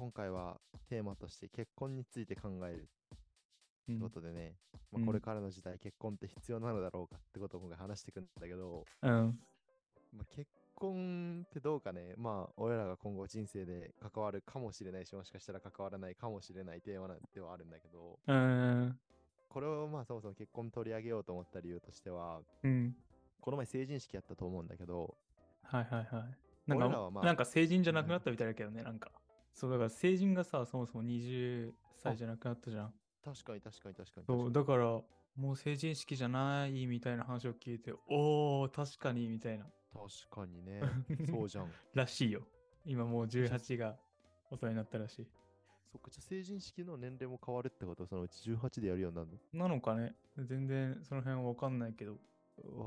[0.00, 0.56] 今回は
[0.88, 2.88] テーマとして結婚について考える
[3.86, 4.54] うってことでね、
[4.94, 9.38] うんまあ、これからの時代結婚って必要なのだろうかってことを今回話していくんだけど、うん。
[10.16, 18.98] まあ、結婚ってどうかね、まあ俺らが今後人生で関わるかもしれないし、もしかしたら関わらないかもしれないテーマなんではあるんだけど、うん。
[19.50, 22.96] これをまあそもそも結婚取り上げようと思った理由としては、うん。
[23.38, 25.14] この前成人式やったと思うんだけど、
[25.62, 26.70] はいはいはい。
[26.70, 29.10] なんか、まあなんか成人じゃなくなったみたいだけどね、なんか。
[29.52, 31.72] そう、だから成人がさ、そもそも20
[32.02, 32.94] 歳じゃなくなったじゃん。
[33.24, 34.52] 確かに確かに確かにそう、に。
[34.52, 34.84] だから、
[35.36, 39.66] もう成人式じゃないみたいな話を聞いて、おー、確かにみたいな。
[39.92, 40.80] 確かにね、
[41.28, 41.72] そうじゃん。
[41.94, 42.46] らしいよ。
[42.84, 43.98] 今もう18が
[44.50, 45.28] 大人になったらしい。
[45.92, 52.16] そっか、じゃあ成人式の年齢も変わるってことそのうち18でやるようになるなのかね全然その辺はわかんないけど。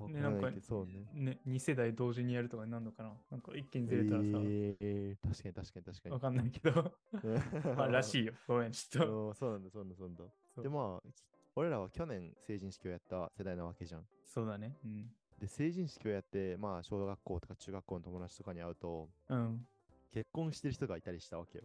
[0.08, 1.06] ね、なんかそうね。
[1.14, 3.14] ね、2世代同時にやるとかになるのかな？
[3.32, 6.14] なんか一気にずれたらさ、えー、確かに確かに確かに。
[6.14, 6.94] わかんないけど。
[7.76, 8.34] まあ、らしいよ。
[8.48, 9.28] ごめん、ちょっと。
[9.28, 10.24] うんそうなんだ、そうなんだ、そうなんだ。
[10.64, 11.10] で、まあ、
[11.56, 14.06] 俺らは去年成人式をやった世代なわけじゃん。
[14.24, 14.78] そうだね。
[14.84, 15.12] うん。
[15.40, 19.68] で、成人式をやって、まあ、小学校とか中学校の友達とかに会うと、うん。
[20.12, 21.64] 結婚してる人がいたりしたわけよ。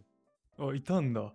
[0.57, 1.33] あ、いたんだ。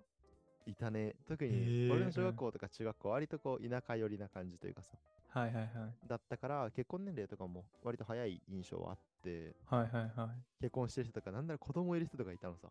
[0.67, 1.14] いたね。
[1.27, 4.97] 特へに、ー俺の小学校とか中学校、割とこう、田舎寄りな感じというかさ、
[5.34, 6.08] はいはいはい。
[6.08, 12.68] だったから、結婚年齢とかも割と早い印象はあって、はいはいは結婚してる人とか、なんなら子供いる人とかいたのさ。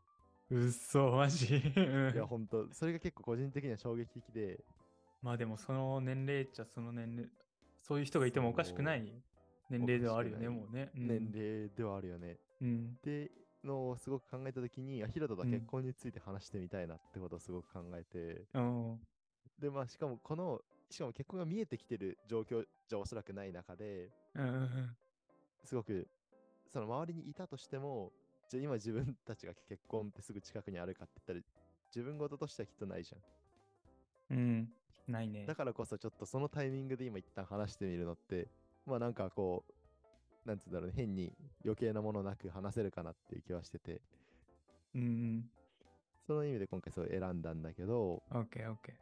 [0.50, 0.56] い。
[0.56, 1.58] うっそ、マジ？
[1.58, 1.61] い
[2.16, 4.64] や、ほんと、それが結構個人的には衝撃的で、
[5.22, 7.30] まあでもその年齢っちゃその年齢、
[7.75, 9.03] そういう人がいてもおかしくない
[9.69, 10.89] 年齢ではあるよね、もうね。
[10.95, 12.38] うん年齢ではあるよね。
[12.61, 12.95] うん。
[12.97, 13.30] って
[13.64, 19.00] のをすごく考えたときに、あヒロトとうん結婚について話してみたいなってことをすごく考えて、うん。
[19.59, 20.61] で、まあ、しかもこの、
[20.94, 24.96] しかも結婚が見えてきてる状況じゃおそらくない中で、うん。
[25.64, 26.08] すごく、
[26.72, 28.12] その周りにいたとしても、
[28.48, 31.54] じゃあ今自分たちが結婚ってすぐ近くにあるかって言ったら、
[31.88, 34.38] 自分事としてはきっとないじゃん。
[34.38, 34.70] うん。
[35.08, 35.56] ないねだ。
[35.56, 38.48] からこそちょっとそのタイミングで今一旦話してみるのって、
[38.86, 39.66] まあなんかこ
[40.46, 41.34] う、なんつうんだろうね、変に
[41.66, 44.00] 余計なものなく話せるかなっていう気はしてて、
[44.94, 45.50] うん
[46.28, 48.38] その意味で今回そう選んだんだけど、うん。
[48.42, 48.94] オッケーオッケ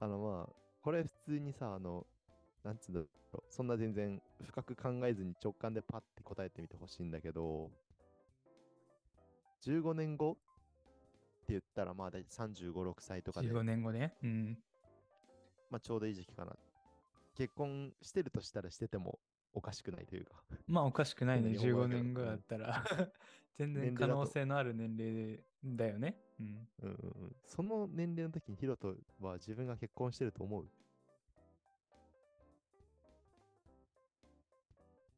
[0.00, 2.06] あのまあ、これ普通にさ、あの、
[2.64, 7.70] なんつうんだろう、そんな全然深く考えずに直感でパッて答えてみてほしいんだけど、
[9.64, 10.40] 15年後って
[11.48, 13.34] 言ったらまあ大体35、6歳とー。
[13.34, 14.14] かで、15年後ね。
[14.22, 14.58] うん。
[15.70, 16.52] まあちょうどいい時期かな。
[17.34, 19.18] 結婚してるとしたらしてても
[19.52, 20.42] おかしくないというか。
[20.66, 21.50] まあおかしくないね。
[21.50, 22.84] 15ふうに思うけど年後だったら。
[23.58, 26.16] 全然可能性のある年齢だよね。
[26.40, 26.68] うん。
[26.82, 30.66] うんうんうん、その年齢の時にヒロトは自分が結婚してると思う？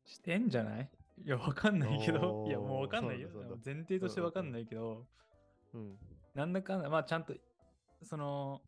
[0.05, 0.91] してんじゃない？
[1.25, 2.43] いや、わかんないけど。
[2.43, 3.29] おーいや、もうわかんないよ。
[3.29, 5.06] そうなんだそうなんだ前提としてわかんないけど、
[5.75, 5.99] うん。
[6.34, 7.34] なんだかんだ、まあちゃんと、
[8.03, 8.62] その、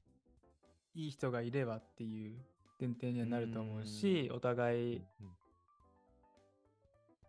[0.95, 2.37] いい人がいればっていう
[2.79, 5.03] 前提にはなると思うし、お互いうん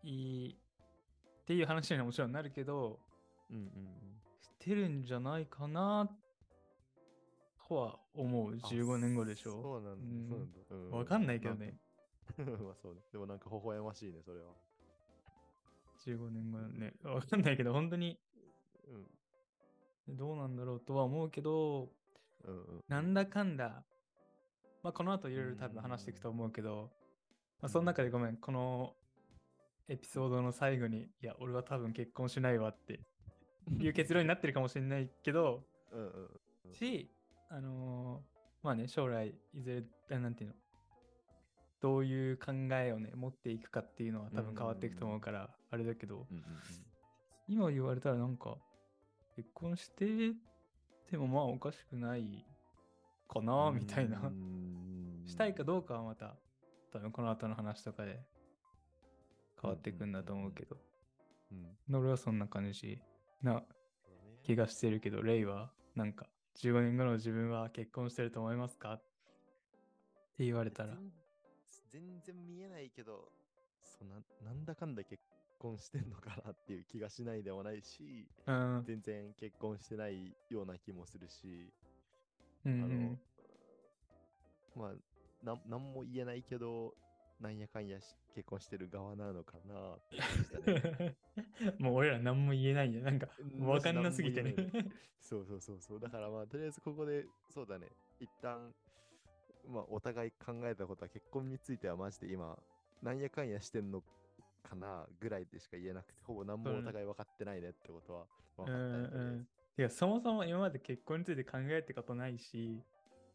[0.03, 2.99] いいっていう話にはもちろんなるけど、
[3.49, 4.12] うんうん
[4.63, 6.09] してるんじゃないかな
[7.67, 8.51] とは思う。
[8.53, 8.59] うん。
[8.59, 9.61] 15年後でしょ。
[9.61, 9.91] そうなんだ。
[9.91, 10.59] うんそうなんだ。
[10.69, 11.75] うんわかんないけどね。
[12.39, 13.01] まあそうね。
[13.11, 14.53] でもなんか微笑ましいね、それは。
[16.05, 16.93] 15年後ね。
[17.03, 18.17] わかんないけど、本当に
[20.07, 20.15] うん。
[20.15, 21.89] どうなんだろうとは思うけど、
[22.45, 22.83] うんうん。
[22.87, 23.83] なんだかんだ、
[24.81, 26.89] まあ、この後いろいろ多分話していくと思うけど、
[27.61, 28.95] まあ、その中でごめん、この
[29.89, 33.01] エピソードの最後に、いや、俺は多分結婚しないわって
[33.79, 36.29] いう結論になってるかもしれないけど、うんうん。
[36.65, 36.73] うん。
[36.73, 37.09] し、
[37.49, 40.55] あのーまあね、将来、いずれ、あなんていうの、
[41.81, 46.43] どういう考えをね、持っていくかっていうのは多分変わっていくと思うから、あれだけど、うんうん
[47.45, 48.55] 今言われたらなんか、
[49.35, 50.05] 結婚して
[51.09, 52.45] てもまあおかしくない
[53.27, 53.75] かうな、ん。
[53.75, 54.19] みたいな。
[54.19, 56.37] うんしたいかどうかはまた、
[56.93, 58.19] 多分この後の話とかで
[59.61, 60.77] 変わっていくんだと思うけど、
[61.51, 61.95] うん。
[61.99, 63.01] 俺はそんな感じ
[63.43, 63.63] な
[64.43, 68.93] 気がしてるけど、レイはなんか、15年後の自分は結婚してると思いますか？
[68.93, 69.01] っ
[70.37, 71.11] て言われたら、全
[71.91, 73.31] 全然見えないけど、
[73.83, 75.21] そななんだかんだ結
[75.59, 81.71] 婚してんのかなっていう気がしないでもないし、うん、全然結婚してないような気もするし、
[82.65, 83.19] うん。
[84.75, 86.95] あの、まあ、なんなんも言えないけど、
[87.39, 89.99] なんやかんやし結婚してる側なのかなっ
[90.63, 91.15] てね。
[91.79, 93.01] もう俺ら何も言えないよ。
[93.01, 94.55] なんか、うんわかんなすぎてね
[95.19, 95.99] そうそうそうそう。
[95.99, 97.87] だからまあ、とりあえずここで、そうだね、
[98.19, 98.73] 一旦、
[99.67, 102.57] まあ、お互い考えたことは結婚についてはマジで今、
[103.01, 104.03] なんやかんやしてんの
[104.61, 108.27] かなぐらいでしか言えなくて、ほぼ何もお互い分かってないねってことは
[108.57, 112.81] 分かったうんうんてか、そもそも今まで結婚について考えたことないし、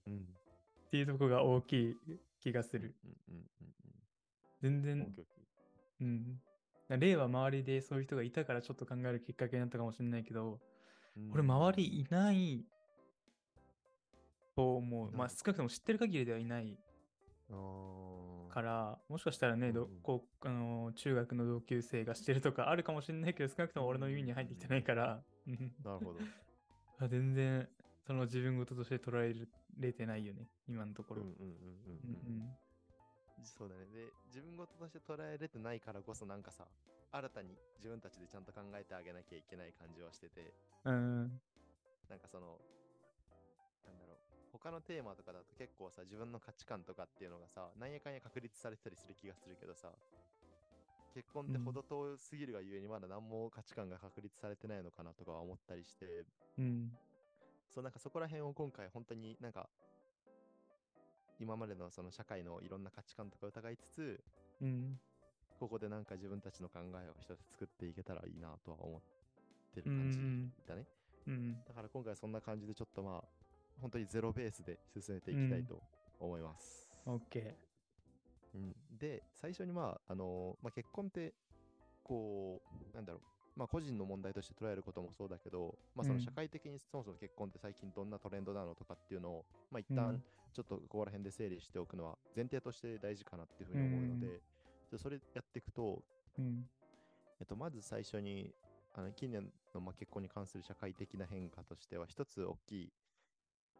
[0.06, 0.17] うん。
[0.17, 1.97] っていうところが大きい
[2.41, 2.94] 気がする。
[3.05, 3.79] うんうんうん
[4.60, 4.82] 全うん。
[4.82, 5.14] 然
[6.00, 6.99] うん。
[7.00, 10.60] 例は周りでそういう人がいたからちょっと考えるきっかけになったかもしれないけど、
[11.16, 12.64] うん俺周りいない
[14.55, 15.10] と思う。
[15.12, 16.78] まあうん少なくとも知ってる限りではいない
[18.50, 26.16] から、もしかしたらね、どこうあのー中学の同級生がしてるとかあるかもしれないけど、少なくとも俺の耳に入ってきてないから、うんなるほど。
[27.00, 27.69] あ 全然
[28.06, 29.34] その自分事として捉え
[29.78, 31.22] れてないよね、今のところ。
[31.22, 31.56] うんうんうんうんう
[32.26, 32.58] うん。
[33.43, 33.87] んそうだね。
[33.87, 36.69] で、自分事として捉えれてないからこそ、なんかさ、
[37.11, 40.55] 新たに自分たちでちゃんと考えてあげなきゃいけない感じはしてて、
[40.85, 41.23] うん。
[41.23, 41.43] うん。
[42.08, 42.61] なんかその、
[43.85, 44.19] なんだろう、
[44.52, 49.99] 他のテーマとかだと結構さ、自分の価値観とかっていうのがさ、なんやかんや確立されてたりする気がするけどさ、
[51.12, 56.25] 結婚ってうん程遠すぎるがゆえにまだ何も価値観が確立されてないのかなとかは思ったりして、
[56.58, 56.99] うん。
[57.69, 59.70] そうなんかそこら辺を今回本当になんか
[61.38, 64.20] 今までのその社会のいろんな価値観とか疑いつつ
[64.61, 64.99] うん。
[65.58, 69.00] ここでなんか自分たちの考えを一つ作っていけたらいいなとは思っ
[69.75, 70.87] てるうん感じだね、
[71.26, 71.56] うん。
[71.67, 73.25] だから今回そんな感じでちょっとまあ
[73.81, 75.82] 本当にゼロベースで進めていきたいと
[76.20, 77.56] 思います、オッケ
[78.55, 78.76] うん。
[78.99, 81.34] で最初にまああのまあ、結婚って
[82.05, 82.62] こ
[82.93, 83.23] うなんだろう
[83.58, 90.22] まあ個人の問題として捉えることもそうだけど、まあ、そうのん社会的にそもそも結婚って最近どんなトレンドなのとかっていうのを、まあ、一うん旦
[90.55, 94.40] ちょっとここら辺で整理しておくのは前提として大事かなっていうふうに思うので、うん
[94.96, 96.43] それやっていくと、ー。
[96.43, 96.69] うん。
[97.40, 98.55] えっと、まず最初に
[98.94, 102.93] あの近年のまあ結婚に関する社会的な変化としては一つ大きい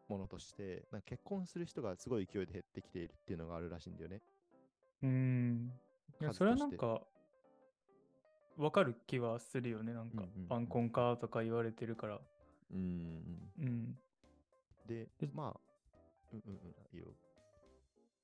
[0.07, 4.21] ものとしてなんか結婚する人がすごい勢いで減ってきているっていうのがあるらしいんだよね。
[5.03, 5.71] うん。
[6.21, 7.01] いや、数それはなんか、
[8.59, 9.93] わかる気はするよね。
[9.93, 12.19] なんかうんうんうん、晩婚化とか言われてるから。
[12.71, 13.23] うん
[13.59, 13.97] うん。
[14.85, 15.59] でで、まあ、
[16.33, 17.07] うんうんうん、いいよ。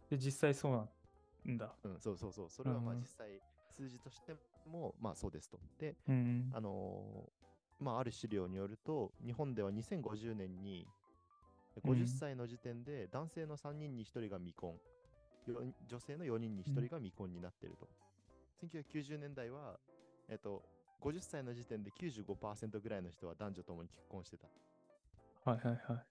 [0.10, 1.74] で、実際そうなんだ。
[1.84, 2.50] うん、そうそうそう。
[2.50, 4.36] それはまあうん実際数字として
[4.70, 5.60] も、まあそうですと。
[5.80, 6.52] で、うん。
[6.54, 7.46] あのー
[7.78, 10.88] まあある資料によると、日本では2050年に
[11.84, 14.80] うん50歳の時点で男性の3人に1人が未婚、
[15.46, 17.88] よ女性の4人に1人が未婚になっていると。
[18.64, 19.78] 1990年代は、
[20.30, 20.64] えっと、
[21.02, 24.48] 50歳の時点で95%ぐらいの人は男女ともに結婚してた。
[25.50, 26.06] はいはいはい。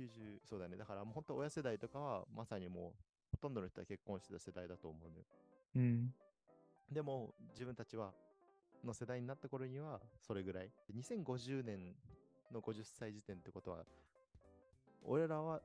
[0.00, 0.76] 90そうだね。
[0.76, 2.92] だからもう本当親世代とかはまさにもう
[3.32, 5.24] ほとんどの人は結婚してた世代だと思うのよ。
[5.76, 6.14] うん。
[6.90, 8.12] でも自分たちは
[8.84, 10.70] の世代になった頃にはそれぐらい。
[10.88, 11.94] で2050年
[12.52, 13.84] の50歳時点ってことは
[15.02, 15.60] 俺らは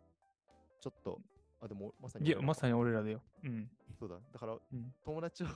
[0.81, 1.19] ちょっと、
[1.61, 3.21] あ、でもまさにいや、まさに俺らだよ。
[3.43, 3.69] うん。
[3.97, 4.15] そうだ。
[4.31, 4.93] だからうん。
[5.03, 5.47] 友達を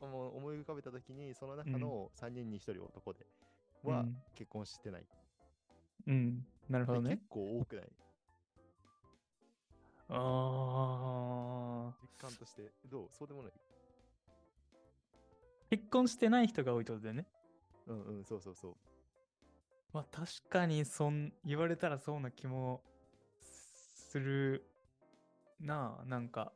[0.00, 3.26] 思い浮かべたときにその中の3人に1人男で
[3.82, 5.06] はうん結婚してない。
[6.06, 6.46] うん。
[6.68, 7.28] なるほどねで結。
[7.28, 7.84] 構多くない？
[10.08, 11.94] ああ。
[12.02, 12.70] 実感として。
[12.90, 13.08] どう？
[13.12, 13.52] そうでもない？
[15.70, 17.26] 結婚してない人が多いってことだよね。
[17.86, 18.74] うんうん、そうそうそう。
[19.92, 22.82] まあ確かにそん言われたらそうな気も
[23.40, 24.66] する
[25.60, 26.04] なあ。
[26.04, 26.52] なんか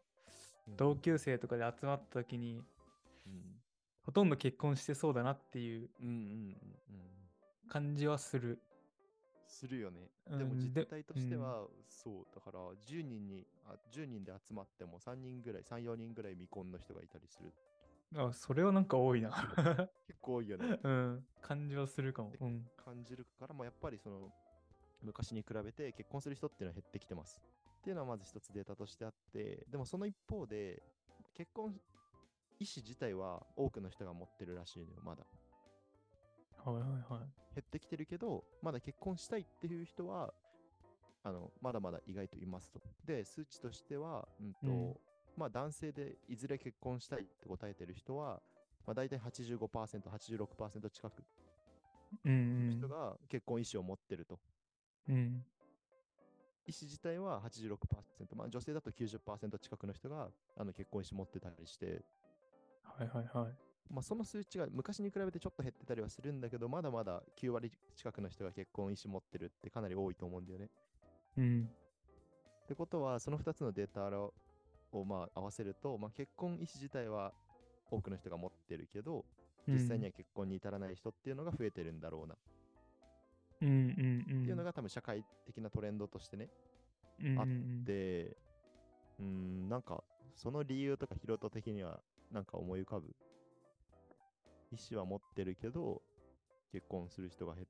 [0.69, 2.65] うん同級生とかで集まった時にうん
[4.11, 5.89] ほとんど結婚してそうだなっていう。
[7.69, 8.59] 感じはする。
[9.47, 10.11] するよね。
[10.31, 17.53] うんでも実で態としてうんは、そう、だから10人にあ、10人で集まっても3人ぐらい、3、4人ぐらい未婚の人がいたりする。
[18.17, 19.31] あ、それはなんか多いな。
[20.09, 20.79] 結構多いよね。
[20.83, 21.27] うん。
[21.41, 22.33] 感じはするかも。
[22.41, 22.69] うん。
[22.77, 24.33] 感じるから、まあ、やっぱりその、
[25.03, 27.41] 昔に比べて結婚する人っていうのは減ってきてます。
[27.79, 30.83] っていうのはまず一つデータとしてあって、でもその一方で、
[31.35, 31.81] 結婚
[32.61, 35.25] 意思自体は多くの人が持ってるらしいのよ、まだ。
[36.65, 37.21] はいはいはい。
[37.55, 40.33] 減ってきてるけど、まだ結婚したいっていう人は、
[41.25, 42.81] あの、まだまだ意外といますと。
[43.05, 44.95] で、数値としては、うんと、うん
[45.37, 48.43] まあ男性でいずれ結婚したいって答えてる人は、
[48.87, 51.23] まあ大体85%、86%近く
[52.25, 54.39] うんの人が結婚意思を持ってると。
[55.09, 55.15] うん。
[55.15, 55.45] うん。
[56.67, 62.03] 意思自体は86%、まあ女性だと90%近くの人があの結婚意思持ってたりして、
[62.85, 63.55] はいはいはい。
[63.93, 70.69] まあその数値が昔に比べてちょっと減ってたりはするんだけど、まだまだ9割近くの人が結婚意思持ってるってかなり多いと思うんだよね。
[71.37, 71.69] うん。
[72.65, 74.33] ってことは、その2つのデータを
[74.93, 77.33] をまあ合わせると、まあ、結婚意思自体は
[77.91, 79.25] 多くの人が持ってるけど、
[79.69, 82.37] 実際には結婚に至らない人っていうのが増えてるんだろうな、
[83.63, 84.43] うんうんうん。
[84.43, 86.49] っていうのが多分社会的なトレンドとしてね。
[87.23, 87.85] うんあっうん
[89.21, 90.03] うん、なんか
[90.35, 93.15] その理由とかヒロト的にはなんか思い浮かぶ。
[94.73, 96.03] 意思は持ってるけど、
[96.73, 97.67] 結婚する人が減っ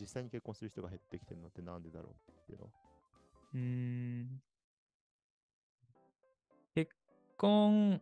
[0.00, 2.70] 実際に結婚する人が減ってきてるのってなんでだろうっていうのは。
[3.54, 3.60] うー
[4.22, 4.42] ん。
[6.74, 6.90] 結
[7.36, 8.00] 婚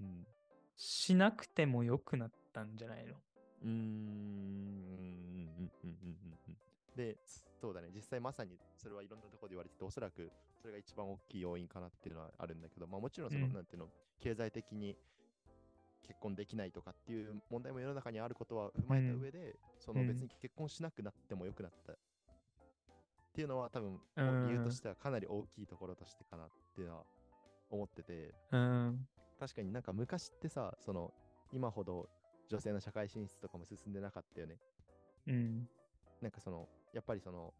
[0.00, 0.26] うん。
[0.76, 3.14] しなくてもよくなったんじゃないの？
[3.62, 3.70] うーん。
[3.70, 3.74] うん
[5.56, 6.56] うんうんうんうん
[6.96, 7.16] で、
[7.60, 7.88] そうだね。
[7.94, 13.88] 実際まさにそれはいろんなところで言われてて、おそらくそれが一番大きい要因かなっていうのはあるんだけど、まあもちろんその、うんなんていうの、
[14.20, 14.96] 経済的に
[16.06, 21.96] 結婚できないとかっていう問題も世の中にあることは踏まえた上で、そのうん別に結婚しなくなってもよくなったっ
[23.34, 27.02] ていうのは多分うん理由としてはかなり大きいところとしてかなっていうのは
[27.70, 29.06] 思ってて、うん。
[29.38, 31.12] 確かになんか昔ってさ、その
[31.52, 32.08] 今ほど
[32.48, 34.56] 女性の社会進出とかも進んでなかったよね。
[35.26, 35.68] うん。
[36.20, 37.52] なんかその、やっぱりその、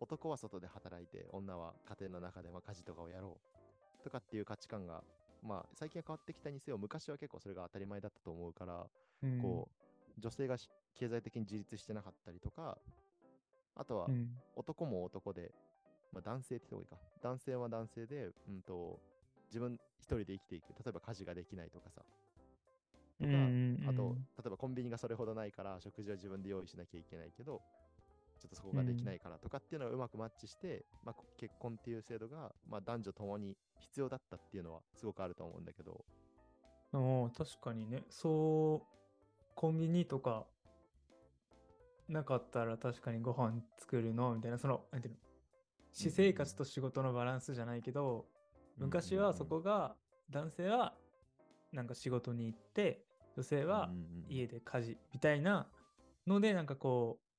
[0.00, 3.38] 男は外で働いて、女は家庭の中でまあ家事とかをやろ
[4.00, 5.02] うとかっていう価値観が、
[5.42, 8.86] まあ最近は変わってきたにせよ、昔は結構それが当たり前だったと思うから、
[9.22, 9.68] うんこ
[10.18, 12.78] う、女性がし経済的に自立してなかったりとか、
[13.76, 14.28] あとはうん。
[14.56, 15.52] 男も男で、
[16.12, 17.28] まあ男性って言った方がいいか。
[17.28, 18.98] 男性は男性で、うんと、
[19.48, 20.68] 自分一人で生きていく。
[20.82, 22.02] 例えば家事ができないとかさ。
[23.20, 23.32] とか、
[23.90, 27.60] あと、例えばコンビニがそれほどないから、食事は自分で用意しなきゃいけないけど、
[28.40, 36.04] ちょっとそこができないからとかっていうのがうまくマッチして、まあ、こ結婚っていう制度が、まあ、男女ともに必要だったっていうのはすごくあると思うんだけど、
[36.92, 38.02] おー確かにね。
[38.08, 38.86] そう、
[39.54, 40.46] コンビニとか
[42.08, 45.20] なかったら確かにご飯作るのみたいな、その、なんていうの、
[45.92, 48.26] 私生活と仕事のバランスじゃないけど、
[48.76, 49.94] 昔はそこが、
[50.30, 50.94] 男性は
[51.72, 53.04] なんか仕事に行って、
[53.36, 53.90] 女性は
[54.28, 55.68] 家で、で家事みたいな
[56.26, 57.29] ので、なんかこう、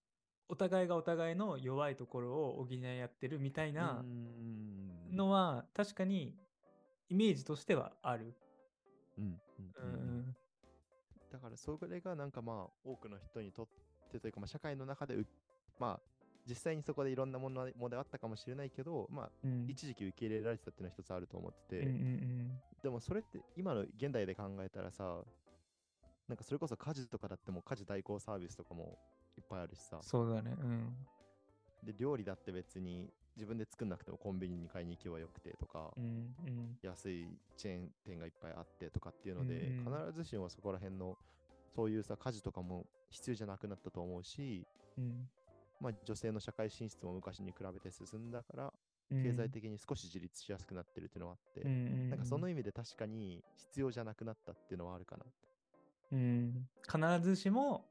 [0.51, 6.35] お互いがお互いの弱いところを補い合ってるみたいなうんのは確かに
[7.09, 8.33] イメージとしてはある。
[9.17, 10.35] うんうん。
[11.31, 13.67] だからそれがなんかまあ多くの人にとっ
[14.11, 15.25] てというかまあ社会の中でう
[15.79, 15.99] まあ
[16.45, 19.67] 実際にそこでいろんなものもであったかもしれないけどまあうん。
[19.69, 25.23] 一時期受け入れられてたっていうのは一つあると思ってて、うんうんでもそれって今の現代で考えたらさ
[26.27, 28.97] なんかそれこそ家事とかだってもう家事代行サービスとかも
[29.37, 30.03] いっぱいあるしさうん。
[30.03, 30.55] そうだね。
[30.59, 30.95] うん。
[31.83, 36.77] で料理だって別に自分で作んなくてもコンビニに買いに行けばよくてとか、うんうん。
[36.81, 41.17] 安いチェーン店がいっぱいあってとかっていうので、うんうん必ずしもそこら辺の
[41.75, 44.65] そういうさ家事とかも必要じゃなくなったと思うし、
[44.97, 45.27] うん。
[45.79, 48.73] まあ、女性の社会進出も昔に比べて進んだから
[49.11, 55.25] うん経済的に少し自立しやすくなってるっていうのはあって、うんうんなんかその意意味で確かに必要じゃなくなったっていうのはあるかな。
[56.11, 57.85] 味、うん、必ずしも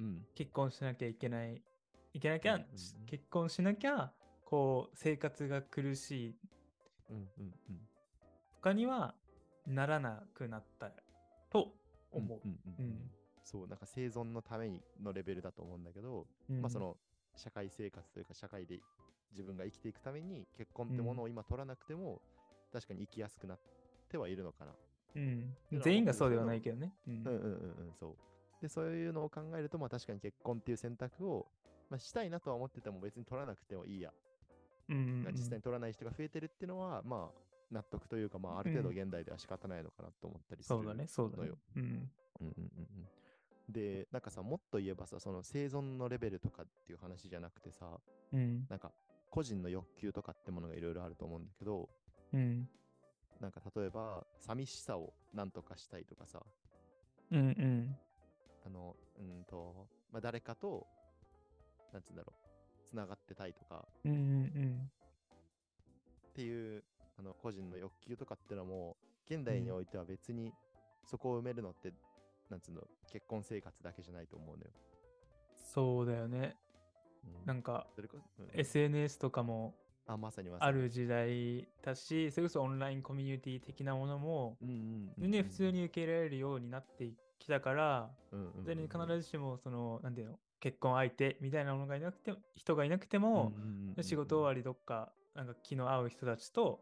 [0.00, 0.26] うん。
[0.34, 1.62] 結婚しなきゃいけない。
[2.12, 4.12] いけなきゃ、うんうんうんし結婚しなきゃ、
[4.44, 6.36] こう、生活が苦しい
[7.10, 7.78] うんうんうん。
[8.54, 9.14] とかには
[9.66, 10.90] ならなくなった
[11.50, 11.74] と
[12.10, 12.40] 思う。
[12.44, 13.10] うんうんうんうん
[13.42, 16.96] そう、なんか生存のためにのレベルだと思うんだけど、うんまあその
[17.36, 18.80] 社会生活というか社会で
[19.30, 22.20] 自分が生きていくために結婚ってものを今取らなくても、
[22.72, 23.58] 確かに生きやすくなっ
[24.08, 24.72] てはいるのかな。
[25.14, 26.92] うん全員がそうではないけどね。
[27.06, 28.16] うんうんうんうんうん、そう。
[28.60, 31.46] で、そういうのを考えると、まあ確かに結婚っていう選択を、
[31.90, 34.12] まあ、したいなとは思ってても別に取らなくてもいいや。
[34.88, 40.78] うんうんうん実際に取らない人が増えてるっていうのは、まあ納得というか、まあある程度うん現代では仕方ないのかなと思ったりする。
[40.78, 41.58] そうだね、そうだねのよ。
[41.76, 41.82] うん。
[41.82, 42.88] うんうんうん
[43.68, 43.72] うん。
[43.72, 47.98] で、なんかさ、もっと言えばさ、その生存のレベルとかっていう話じゃなくてさ、
[48.32, 48.66] うん。
[48.68, 48.92] なんか
[49.30, 51.88] 個人の欲求とかってものがいろいろあると思うんだけど、
[52.32, 52.68] うん。
[53.40, 56.40] なんか例えば、寂しさをなんとかしたいとかさ、
[57.32, 57.96] うんうん。
[58.66, 60.86] あの、うんと、まあ、誰かと、
[61.92, 62.32] なんつうんだろ
[62.84, 64.90] う、つながってたいとかうんうん
[66.30, 66.82] っていう、
[67.18, 68.96] あの、個人の欲求とかってのも、
[69.30, 70.52] 現代においては別に
[71.04, 71.92] そこを埋めるのって、
[72.50, 74.70] なんつうの、結婚生活だけじゃないと思うのよ。
[75.54, 76.56] そうだよね。
[77.24, 78.06] うんなんか、うん
[78.52, 79.74] SNS とかも
[80.06, 80.50] あ、まさに。
[80.58, 88.10] ある時代だし、それこそオンラインコミュニティ的なものも、うんうんうんうん全然普通に受け入れられるようになってきたから、
[88.64, 93.52] 全然必ずしも、その、なんていうの、結婚相手みたいなものがいなくても、人がいなくても、
[94.02, 96.80] 仕事終わりどっか、なんか気の合う人たちと、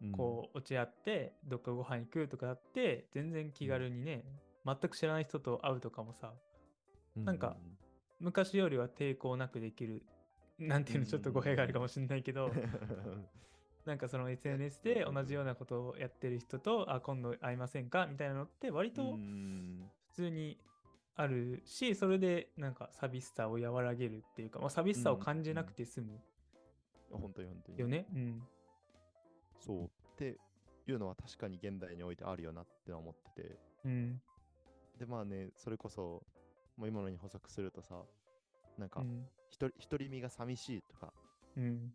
[0.00, 4.24] りこう、落ち合って、どっかご飯行くとかあって、全然気軽にね、
[4.64, 6.32] 全く知らない人と会うとかもさ、
[7.16, 7.56] うなんか
[8.20, 10.02] 昔よりは抵抗なくできる。
[10.58, 12.50] なんていうの、ちょっと語弊があるかもしれないけど、
[13.90, 18.06] なんかその SNS で同じようなことをやってる人と、あ、今度会いませんか？
[18.06, 20.56] みたいなのって割とうん普通に
[21.16, 26.20] あるし、それでなんか寂しさを和らげるっていうか、まあ、寂しさを感じなくて済む
[27.10, 27.78] 本当に本当に。
[27.80, 28.06] よね？
[28.14, 28.42] うん。
[29.58, 29.84] そう。
[29.86, 30.38] って
[30.86, 33.58] いうのは確かに現代においてあるよなって思ってて。
[33.84, 34.22] うん。
[35.00, 36.22] で、まあね、それこそ、
[36.76, 38.04] もう今のに補足するとさ、
[38.78, 39.02] なんか
[39.58, 41.12] 独り身が寂しいとか
[41.56, 41.92] うん。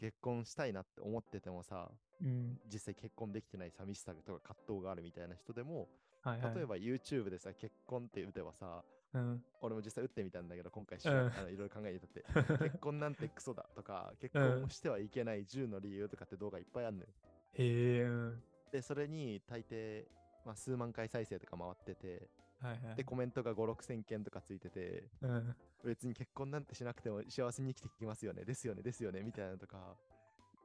[0.00, 1.88] 結婚したいなって思っててもさ
[2.22, 2.58] うん。
[2.72, 5.88] 実際結婚できてない寂しさとか葛藤があるみたいな人でも
[6.22, 6.54] はいはい。
[6.54, 9.42] 例えば YouTube でさ結婚って打てばさうん。
[9.60, 12.24] 俺も実際打ってみたんだけど今回し、うんあのいろいろ考えてて
[12.62, 17.08] 結婚なんてクソだとか結婚をしてはいけない10の理由とかって動画いっぱいあるのよ
[17.54, 18.42] へえ、うん。
[18.70, 20.06] でそれに大抵、
[20.44, 22.28] まあ、数万回再生とか回ってて
[22.62, 22.96] はいはい。
[22.96, 25.54] でコメントが5 6千件とかついててうん。
[25.84, 28.44] 別に結婚なんてしなくても幸せに生きてきますよね。
[28.44, 29.96] ですよねですよねみたいなのとか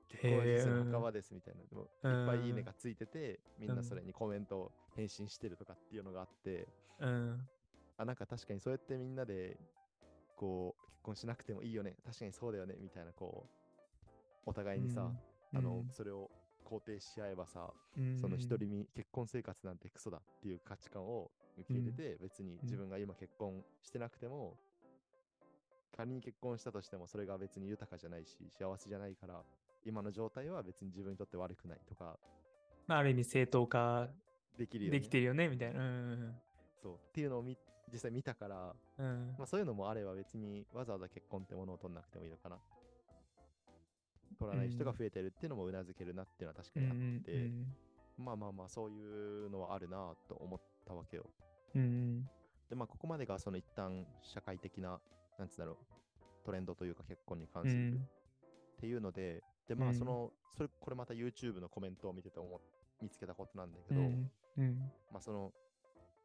[0.09, 1.61] 結へ婚は人生のー墓場ですみたいな。
[1.71, 6.67] のもうんいっぱいいいねがついててみんなそれにコメントを返信してるとかっていうのがあって
[6.99, 7.47] うん。
[7.97, 9.57] あなんか確かにそうやってみんなで
[10.35, 11.95] こう結婚しなくてもいいよね。
[12.05, 12.75] 確かにそうだよね。
[12.81, 13.45] みたいなこ
[14.45, 15.01] うお互いにさ、
[15.53, 15.89] うん、あのうん。
[15.91, 16.29] それを
[16.65, 18.17] 肯定し合えばさ、うん。
[18.19, 24.57] その独り身結婚生活なんてクソだっていう価値観を受け入れて、別に自分が今結婚してなくても、
[25.95, 29.41] 仮に結婚したとしてもそれが別に豊かじゃないし幸せじゃないから
[29.85, 32.17] 今の状態は別に自分にとって悪くないとか
[32.87, 34.07] まあ、ある意味正当化
[34.57, 34.99] できるよね。
[34.99, 35.79] できてるよね、みたいな。
[35.79, 36.35] うん。
[36.81, 36.93] そう。
[36.93, 37.57] っていうのをみ
[37.91, 39.35] 実際見たから、うん。
[39.37, 42.57] まあ、そういうのもあれば別にわざわざ結婚ってものを取んなくてもいいのかな。
[44.39, 47.75] 取らない人が増えてるっていうのもうなずけるなっていうのは確かにあって、うん。
[48.17, 51.25] まあまあまあそういうのはあるなと思ったわけよ。
[51.75, 52.29] うん。
[52.69, 54.99] でまあここまでがその一旦社会的な、
[55.37, 55.77] なんつうんだろう、
[56.45, 57.95] トレンドというか結婚に関うするん。
[57.95, 62.59] っていうので、でまうんあその、それ、これまた YouTube のコメントを見てて思っ
[63.01, 64.31] 見つけたことなんだけど、うん。
[64.57, 64.91] うん。
[65.11, 65.51] まあその、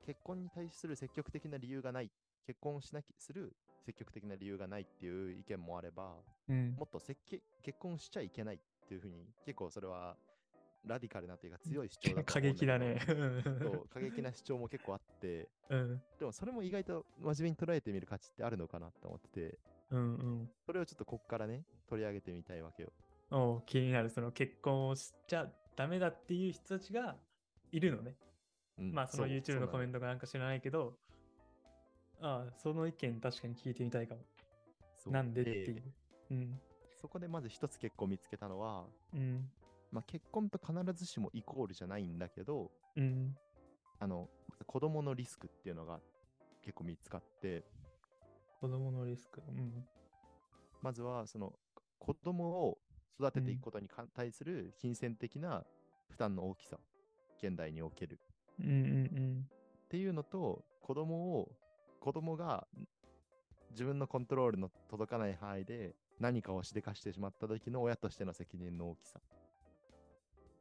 [0.06, 2.10] 結婚に対する積極的な理由がない、
[2.46, 6.14] 結婚しなきする積極的な理由がないっていう意見もあれば、
[6.48, 10.16] うんもっと結婚しちゃいけないっていうふうに、結構それは
[10.86, 12.98] ラディカルなというか強い主張だと 過激だね。
[13.92, 16.02] 過激な主張も結構あって、うん。
[16.18, 19.58] でもそれも意外と真面目に捉えてみる価値ってあるのかなって思ってて、
[19.90, 20.50] うんうん。
[20.64, 22.92] それをちょっとこっからね、取り上げてみたいわけよ。
[23.30, 27.16] おう気になる、その結婚をしちゃダメだっていう人たちが
[27.70, 28.16] いるのね。
[28.78, 29.98] うんまあ、その YouTube のコメント。
[29.98, 30.96] トがなんか知らないけど、
[32.20, 34.22] ああ、その意見確かに聞いてみたいかも。
[35.06, 35.82] なんでってでいう。
[36.30, 36.60] うん。
[37.00, 39.50] そこでまず一つ結構見つけたのは、うん。
[39.92, 43.36] まあ、結婚と必ずしもイコールじゃないんだけど、うん。
[43.98, 44.28] あの、
[44.66, 46.00] 子供のリスクっていうのが
[46.62, 47.64] 結構見つかって、
[48.60, 49.42] 子供のリスク。
[49.48, 49.84] うん。
[50.82, 51.52] まずはその
[51.98, 52.78] 子供を
[53.18, 55.64] 育てていくことにか対する金銭的な
[56.08, 56.78] 負担の大きさ、
[57.42, 58.18] 現代における
[58.58, 59.46] うんうん
[59.84, 61.48] っていうのと、子供を、
[62.00, 62.66] 子供が
[63.72, 69.20] 自分のコントロールの届かない範囲で何かをしでかしてしまった時の親としての責任の大きさ。
[69.20, 69.39] うん。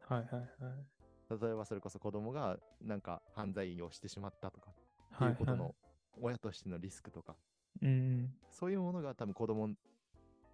[0.10, 1.40] はいはいはい。
[1.42, 5.76] 例えばそれこそ子供がなんか犯罪をしてしまったとかってはいいうはいことの
[6.22, 7.36] 親としてのリスクとか、
[7.82, 9.70] うんそういうものが多分子供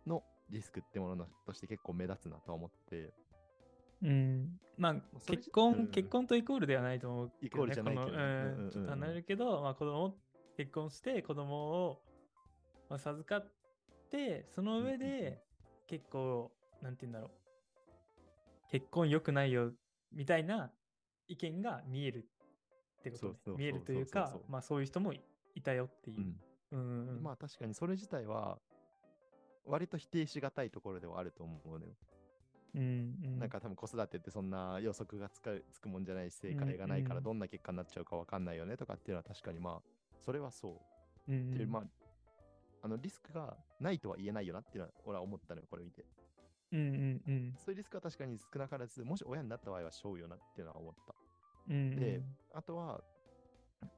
[0.05, 3.13] のリスクってもののとして結構目立つなと思って、
[4.03, 4.09] うん。
[4.09, 4.59] うん。
[4.77, 7.47] まあ、結婚、うん結婚とイコールではないと思うけど、ね。
[7.47, 10.17] イコールじゃないけどねうんちょっと離れるけど、まあ子供、
[10.57, 12.01] 結婚して子供を、
[12.89, 13.51] まあ、授かっ
[14.11, 15.41] て、その上うんうんうんで
[15.87, 17.44] 結構、なんて言うんだろう。
[18.69, 19.71] 結婚良くないよ、
[20.11, 20.71] みたいな
[21.27, 22.25] 意見が見える
[22.99, 23.57] ってことね。
[23.57, 25.21] 見えるというかまあそういう人もい
[25.55, 26.17] いたよっていう。
[26.19, 26.21] う。
[26.21, 26.35] ん。
[26.71, 27.23] うんうん。
[27.23, 28.57] まあ確かにそれ自体は
[29.65, 31.93] 割と否定しがたいところではあると思うのよ。
[32.75, 32.81] うん
[33.23, 39.81] うん、なんか多分子育てってそんな予測がつかつくもんじゃないし正解がないからどんな結果になっちゃうかわかんないよねとかっていうのは確かにまあ
[40.19, 40.81] それはそ
[41.27, 41.31] う。
[41.31, 41.83] うんうん、っていうまあ
[42.83, 46.05] あのリスクがないとは言えないよなっていうのは俺は思ったのよこれ見て
[46.75, 47.53] うんうんうん。
[47.57, 51.15] そういうリスクは確かに少なからずもし親になった場合はしょうよなっていうのは思った。
[51.69, 51.95] うんうん。
[51.95, 52.21] で
[52.53, 53.01] あとは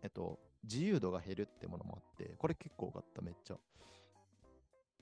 [0.04, 3.58] えっと自由度が減るってものもあってこれ結構多かっためっちゃ。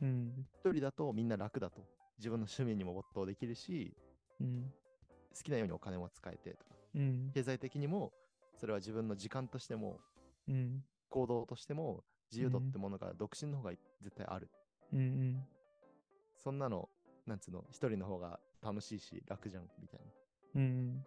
[0.02, 0.46] うん。
[0.54, 1.82] 一人だとみんな楽だと。
[2.18, 3.94] 自分の趣味にも没頭できるし
[4.40, 4.72] うん。
[5.36, 6.76] 好きなようにお金も使えてとか。
[6.96, 7.32] うん。
[7.34, 8.14] 経済的にも
[8.58, 10.00] それは自分の時間としても
[10.48, 10.82] うん。
[11.10, 12.72] 行動としても自由度っうん。
[12.72, 14.50] てものが独身の方が絶対ある。
[14.94, 15.44] うんうん。
[16.38, 16.90] そんなの、
[17.26, 20.06] なんつうの、一人の方が楽しいし楽じゃんみたいな。
[20.06, 20.12] っ
[20.56, 21.06] うん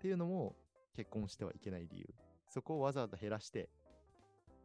[0.00, 0.56] ていうのも
[0.94, 2.14] 結婚してはいけない理由。
[2.48, 3.70] そこをわざわざ減らして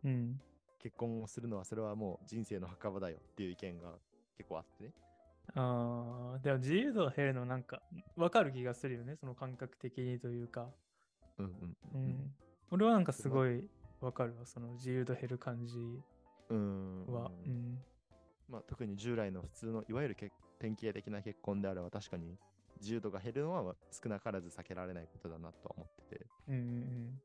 [0.03, 0.41] うん
[0.79, 3.93] 結婚をするのはそれはもう人生の墓場だよっていう意見が
[4.37, 4.91] 結構あってね。
[5.55, 7.81] ああ、でも自由度が減るのなんか
[8.15, 10.69] わかる気がするよね、その感覚的にというか。
[11.37, 12.35] うんうんううんん。
[12.71, 13.63] 俺はなんかすごい
[14.01, 15.77] わかるわ、その自由度減る感じ
[16.49, 17.05] うん。
[17.05, 17.31] うんは。
[17.45, 17.79] うん。
[18.49, 22.37] まあ、特に従来の普通のいわゆる結典型的な結婚であれば確かに
[22.79, 26.25] 自由度が減るのは少なからず避けられないことだなとは思ってて。
[26.47, 27.21] うんうん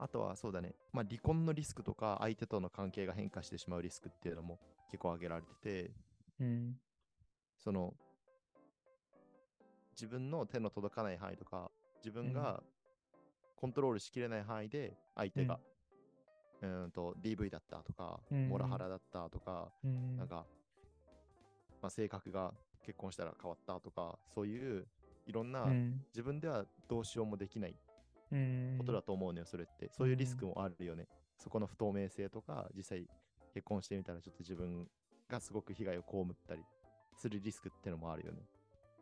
[0.00, 4.60] あとはそうだね、まあ、離婚のリスクとか相手との関係が変化してしまうリスクっていうのも
[4.92, 5.90] 結構挙げられてて、
[6.40, 6.76] うん。
[7.56, 7.94] その
[9.92, 11.72] 自分の手の届かない範囲とか、
[12.04, 12.62] 自分が
[13.56, 15.58] コントロールしきれない範囲で相手が、
[16.62, 20.16] うーんと DV だったとか、うんモラハラだったとか、うん。
[20.16, 20.46] なんか、
[21.82, 24.86] まあ、性格が結婚したら変わったとか、そういう
[25.26, 26.02] いろんな、うん。
[26.14, 27.76] 自分ではどうしようもできない
[28.32, 28.76] うん。
[28.78, 29.90] ことだと思うのよ、それって。
[29.92, 31.06] そういうリスクもあるよね。
[31.38, 33.06] そこの不透明性とか、実際
[33.54, 34.88] 結婚してみたらちょっと自分
[35.28, 36.62] がすごく被害を被ったり
[37.16, 38.42] するリスクってのもあるよね。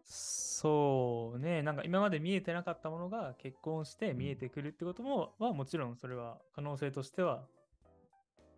[0.09, 7.49] そうね、なんか今まで見えてなかったものが結婚して見えてくるってことも、はもちろんそれは可能性としては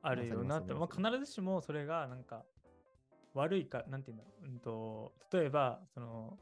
[0.02, 2.44] あるよなって、まあ、必ずしもそれがなんか
[3.34, 6.38] 悪いか、なんていうんだろう、うんと、例えばその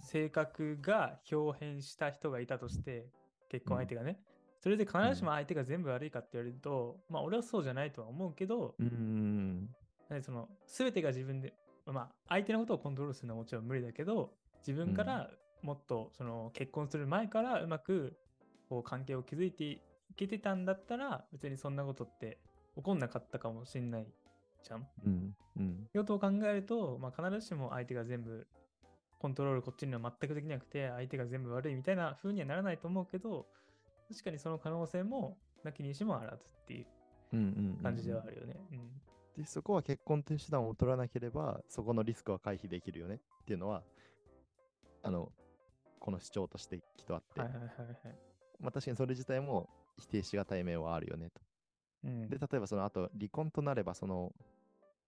[0.00, 3.06] 性格が表変した人がいたとして、
[3.48, 4.18] 結婚相手がね、
[4.60, 8.86] それで必ずしも相手が全部悪いかって言われると、まあ俺はそうじゃないとは思うけど、うん。
[8.86, 9.68] うん。
[10.08, 11.52] なんでその全てが自分で、
[11.86, 14.30] まあ、相手のことをコントロールするのはもちろん無理だけど、
[14.66, 15.30] 自分から
[15.62, 18.16] もっとその結婚する前からうまく
[18.68, 19.80] こう関係を築いてい
[20.16, 22.38] けてたんだったら、別にそんなことって
[22.76, 24.06] 起こんなかったかもしんない
[24.66, 24.86] じゃん？
[25.04, 25.36] うん。
[25.56, 25.88] うん。
[25.94, 28.46] 用途を考えると、まあ、必ずしも相手が全部
[29.20, 33.46] コントロールこっちには全くできなくて、相手が全部悪いみたいな風にはならないと思うけど、
[34.08, 36.86] 確かにその可能性もなきにしもあらずっていう。
[37.82, 38.56] 感じではあるよね。
[38.72, 38.90] うん
[39.36, 43.82] で、そこは結婚という手段を取らなければ、そこのリスクは回避できるよねっていうのは、
[45.02, 45.30] あの、
[46.00, 47.96] この主張としてきっとあって、はいはいはいはい。
[48.60, 51.40] まあ確かにそれ自体も否定しがたい面はあるよねと。
[52.04, 54.32] うんで、例えばその後、離婚となれば、その、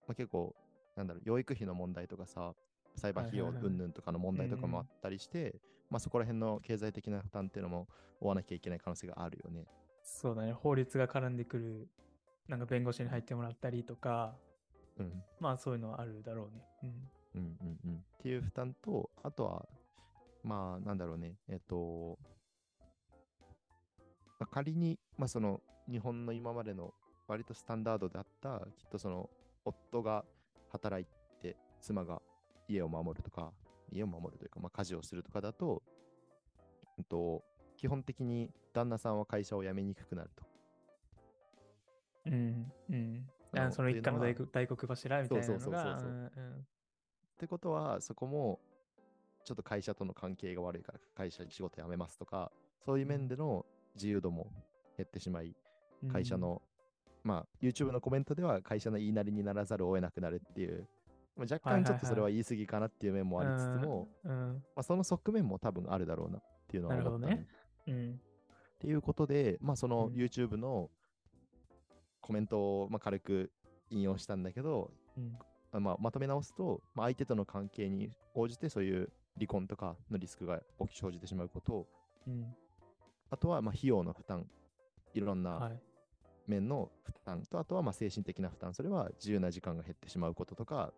[0.09, 0.57] まあ、結構、
[0.97, 2.55] なんだろう、養育費の問題とかさ、
[2.97, 5.55] 裁判費用云々とかの問題とかもあったりして、
[5.90, 7.87] まあそこら辺の経済的な負担っていうのも
[8.21, 9.66] 負わなきゃいけない可能性があるよね。
[10.03, 11.88] そうだね、法律が絡んでくる、
[12.49, 14.35] なんか弁護士に入ってもらったりとか、
[14.99, 15.23] うん。
[15.38, 16.64] まあそういうのはあるだろうね。
[16.83, 17.40] うん。
[17.40, 17.97] うんうんうん。
[17.97, 19.66] っていう負担と、あとは、
[20.42, 22.18] まあなんだろうね、えっと、
[24.40, 26.94] まあ、仮に、まあその日本の今までの
[27.27, 29.29] 割とスタンダードであった、きっとその
[29.69, 30.25] 夫が
[30.71, 31.07] 働い
[31.43, 32.21] て妻が
[32.69, 33.53] 家を守るとか、
[33.91, 35.83] 家を守るというか、まあ家事をするとかだと、
[36.99, 37.43] うんと、
[37.77, 40.45] 基本的に旦那さんは会社を辞めにくくなると。
[42.27, 42.73] うん。
[42.91, 43.27] うん。
[43.57, 46.67] あその一家の大黒大黒柱みたいなのが、そうそうそうそうそううんうん
[47.39, 48.59] ってことは、そこも、
[49.45, 52.51] ちょっと会社との関係が悪いから、会社仕事辞めますとか、
[52.85, 54.51] そういう面での自由度も
[54.97, 55.55] 減ってしまい、
[56.03, 56.61] うん会社、の、
[57.25, 60.89] まあ、YouTube のコメントでは、会社の言いなりにならざるを得なくなるっていう、
[61.37, 67.47] まあ、若干ちょっとそれは言い過ぎかなっていう面もありつつも、まあ、その側面も多分あるだろうなっていうのは思ったね、ね。
[67.87, 68.21] うん。
[68.77, 70.91] っていうことで、まあ、そのうん YouTube の
[72.21, 73.53] コメントをまあ軽く
[73.91, 75.39] 引用したんだけど、うん
[75.73, 81.87] あまあ、まとめ直すと、まあ、相手との関係に応じてそういう離婚とかのリスクが起き生じてしまうこと
[82.27, 82.47] うん。
[83.31, 84.47] あとはまあ費用の負担
[85.15, 85.69] いろんは。
[85.69, 85.81] ない
[86.51, 90.93] 面の負担と、あとはまあ精神的な負担それは自由な時間が減ってしまうこととか、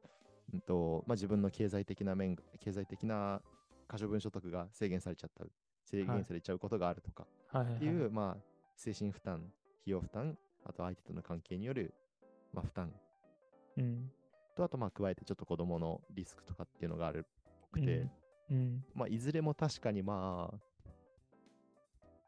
[0.53, 3.41] うんとまあ、自分の経済的な面経済的な
[3.89, 5.45] 可処分所得が制限されちゃった
[5.85, 7.77] 制はい限されちゃうことがあるとかはいはいはい。
[7.77, 8.43] っていう、まあ、
[8.77, 9.45] 精神負担費
[9.87, 11.95] 用負担あと相手との関係による、
[12.53, 12.93] まあ、負担
[13.77, 14.11] うん。
[14.57, 17.31] と、あと、まあ、加えてちょっと子供のリスクとかっていうのがあるっ
[17.73, 18.09] ぽくて、
[18.51, 18.85] うん。
[18.95, 20.59] まあ、いずれも確かに、まあ、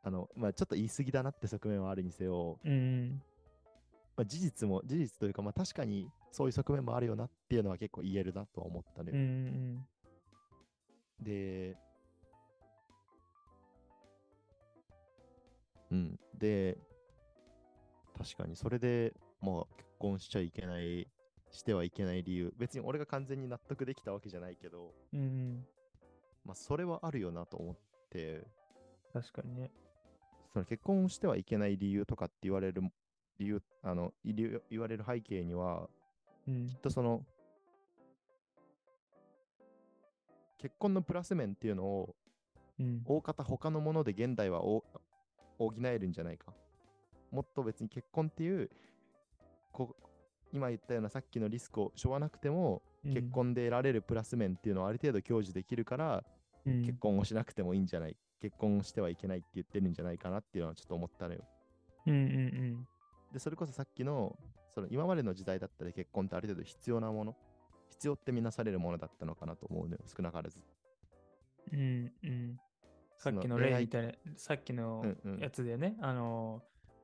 [0.02, 3.22] あの、まあ、ちょっと言い過ぎだなって側面はあるにせよ、うん。
[4.16, 9.12] まあ、事実も、事実というか、まあ、確かにそういう側面もあるよなっていうのは結構言えるなとは思ったね。
[9.12, 9.18] うん。
[9.18, 9.22] う
[11.22, 11.24] ん。
[11.24, 11.76] で、
[15.90, 16.20] うん。
[16.34, 16.78] で、
[18.18, 21.06] 確かにそれで、まあ、結婚しちゃいけない、
[21.50, 25.66] してはいけない理由、別に俺が完全に納得できたわけじゃないけど、うん。
[26.44, 27.76] まあ、それはあるよなと思っ
[28.10, 28.46] て、
[29.12, 29.70] 確かにね。
[30.52, 32.82] その結婚してはいけない理由とかって言われる、
[33.38, 35.88] 理由、あの、言われる背景には、
[36.46, 36.80] うんきっ。
[36.80, 37.24] とその、
[40.58, 42.14] 結婚のプラス面っていうのを、
[42.78, 43.02] うん。
[43.04, 44.84] 大方他のもので現代はお
[45.58, 46.52] 補えるんじゃないか。
[47.30, 48.70] もっと別に結婚っていう、
[49.72, 49.96] こ
[50.52, 56.22] 今言ったようなさっきのリスクを背負わなくても、結婚で得られるプラス面っていうのをある程度享受できるから、
[56.66, 61.44] うん、結婚をしなくてもいいんじゃない結婚をしてはいけないって言ってるんじゃないかなっていうのはちょっと思ったのよ。
[62.06, 62.88] うんうん
[63.32, 64.36] で、それこそさっきの、
[64.74, 67.36] その今までの時代だったら結婚ってある程度必要なもの、
[67.88, 70.58] 必要ってみなされるものだったのかなと思うのよ、少なからず。
[71.72, 71.78] うん。
[71.78, 72.60] うんうん。
[73.16, 76.96] さっきの例みたいな、さっきのうんうんやつでね、あのー、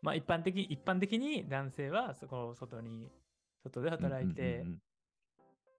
[0.00, 3.10] まあ一般的、一般的に男性はそこを外に
[3.62, 4.82] 外で働いて、うんうん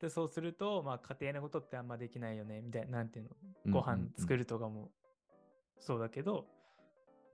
[0.03, 3.31] で、そうすると、まあ、家庭のことってあんまできないよね、みたいな、なんていうの、
[3.67, 4.39] うんご飯作る。
[4.39, 4.91] るとかも
[5.79, 6.45] そうだけど、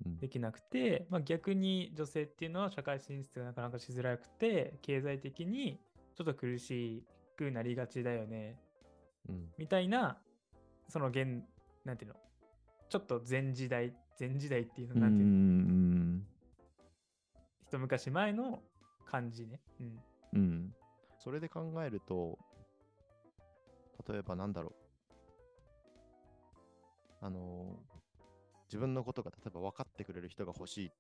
[0.06, 5.78] うんできなくて、まあ、逆に女性っていうのは社会進出がなかなかしづらくて、経済的に
[6.16, 7.04] ちょっと苦し
[7.36, 8.58] くなりがちだよね、
[9.28, 10.18] うんみたいな、
[10.88, 11.44] その現、
[11.84, 12.16] なんていうの、
[12.88, 16.28] ちょっと前時代、前時代っていうの、うんなんていうの、うん
[17.68, 18.62] 一昔前の
[19.06, 19.60] 感じね。
[19.82, 20.00] うん。
[20.34, 20.76] うん。
[21.18, 22.40] それで考えると、
[24.12, 24.74] 例えばなんだろ
[27.22, 27.26] う。
[27.26, 28.00] あのー
[28.68, 30.92] 自分のことが例えば分かってくれる人が欲しい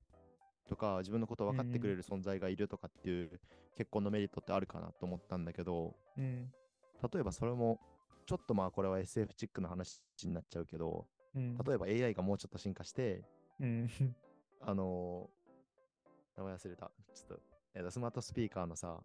[0.67, 3.39] とか、自分のことを分かってくれる存在がいるとかっていう
[3.77, 6.51] 結婚のメリットってあるかなと思ったんだけど、うん。
[7.13, 7.79] 例えばそれも、
[8.25, 11.57] ちょっとまあこれは SF チックな話になっちゃうけど、うん。
[11.59, 13.21] 例えば AI がもうちょっと進化して、
[13.59, 13.89] うん。
[14.61, 16.91] あのー名前忘れた。
[17.13, 17.39] ちょっと、
[17.75, 18.99] えーとスマートスピーカーのさ、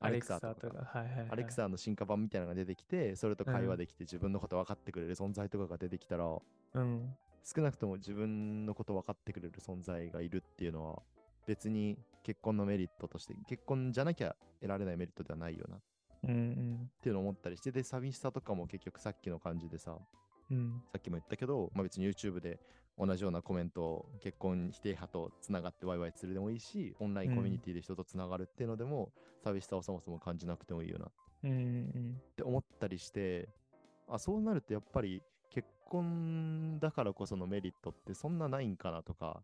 [0.00, 1.26] アレクサととか、はいはい、はい。
[1.30, 6.26] アレクサの進化版みたいなのが出てきて、それと会話できて自分のこと分かってくれる存在とかが出てきたら、
[6.74, 7.14] うん。
[7.44, 11.02] 少なくとも自分のこと分かってくれる存在がいるっていうのは、
[11.46, 15.80] 別に結婚のメリットとして、結婚じゃなきゃ得られないメリットではないよなっ
[16.24, 16.90] うんうん。
[17.02, 19.96] ていうのを思ったりして、で、寂しさとかも結局さっきの感じでさ、
[20.50, 20.82] うん。
[20.92, 22.58] さっきも言ったけど、まあ、別に YouTube で
[22.98, 29.12] 同じようなコメントを結婚否定派とつながってワイワイするでもいいし、オンラインコミュニティで人とつながるっていうのでも、
[29.44, 31.12] 寂しさをそもそも感じなくてもいいよなっ
[31.44, 32.22] うんうん。
[32.36, 33.48] て思ったりして、
[34.08, 39.42] あ、そうなるとやっぱり結婚だからこそのメリットってそんなないんかなとか、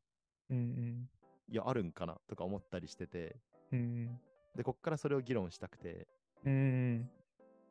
[0.51, 1.09] うんうん。
[1.49, 3.37] いや、あるんかなとか思ったりしてて、
[3.73, 4.21] うん
[4.57, 6.07] で、こっからそれを議論したくて、
[6.45, 6.53] うん。
[6.53, 7.11] うん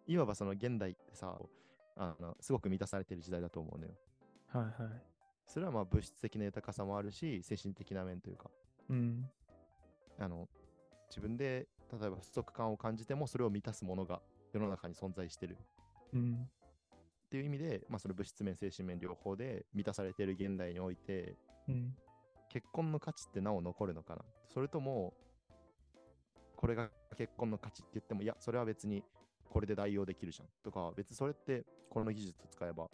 [0.06, 1.40] いわばその現代ってさ、
[1.96, 3.94] あのすごく満たされてる時代だと思うのよ。
[4.48, 5.02] はいはい。
[5.46, 8.50] それはまあ物質的な豊かさもあるし、精神的な面というか、
[8.90, 9.30] うん。
[10.20, 10.48] あの
[11.10, 15.58] 自分で例えば不足感を感じてもそれを満たすものが世の中に存在してる
[16.14, 16.48] うん。
[17.26, 21.36] っていう意味で、まあ、その物質面精神面両方で満たされている現代において
[21.68, 21.96] うん。
[22.50, 24.22] 結婚の価値ってなお残るのかな
[24.54, 25.16] それとも
[26.56, 29.04] これが結婚の価値って言ってもいやそれは別に
[29.50, 32.90] これで代用できるじゃんとか別にそれってこの技術を使えば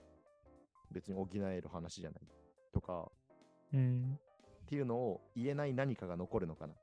[0.92, 2.22] 別に補える話じゃない
[2.74, 3.10] とか
[3.74, 4.20] うん。
[4.64, 6.78] っていうのを言えない何かが残るのかなっ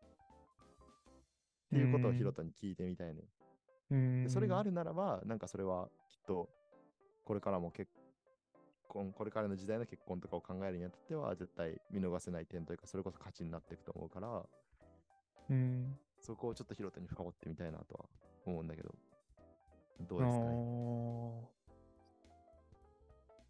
[1.71, 3.27] ていうことをヒロトに聞いてみたいのよ
[3.91, 4.25] うん。
[4.25, 6.49] でそれがあるならば、なんかそれはきっと、
[7.25, 7.91] これからも結
[8.89, 14.45] 婚、これからの時代の結婚とかを考えるにあたっては、絶対見逃せない点というか、それこそ価値になっていくと思うから、
[15.51, 15.97] うん。
[16.21, 18.05] そこをちょっとヒロトに深掘ってみたいなとは
[18.47, 18.95] 思うんだけど、
[20.01, 20.57] どうですかね。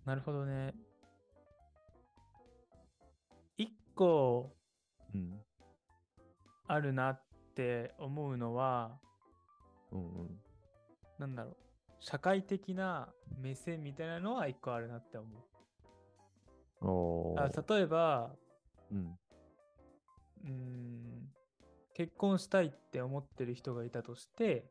[0.05, 0.73] なるほどね。
[3.57, 4.55] 一個
[5.15, 5.41] うん。
[6.69, 7.23] あるなっ
[7.55, 8.99] て思うのは、
[9.93, 10.41] うんうん。
[11.19, 11.57] なんだろう。
[11.99, 13.09] 社会的な
[13.41, 16.87] 目線みたいなのは一個あるなって思う。
[16.87, 18.37] おあ例えば、
[18.93, 19.19] うん。
[20.45, 21.29] うーん、
[21.95, 24.71] 結婚したいって思ってる人がいたとして、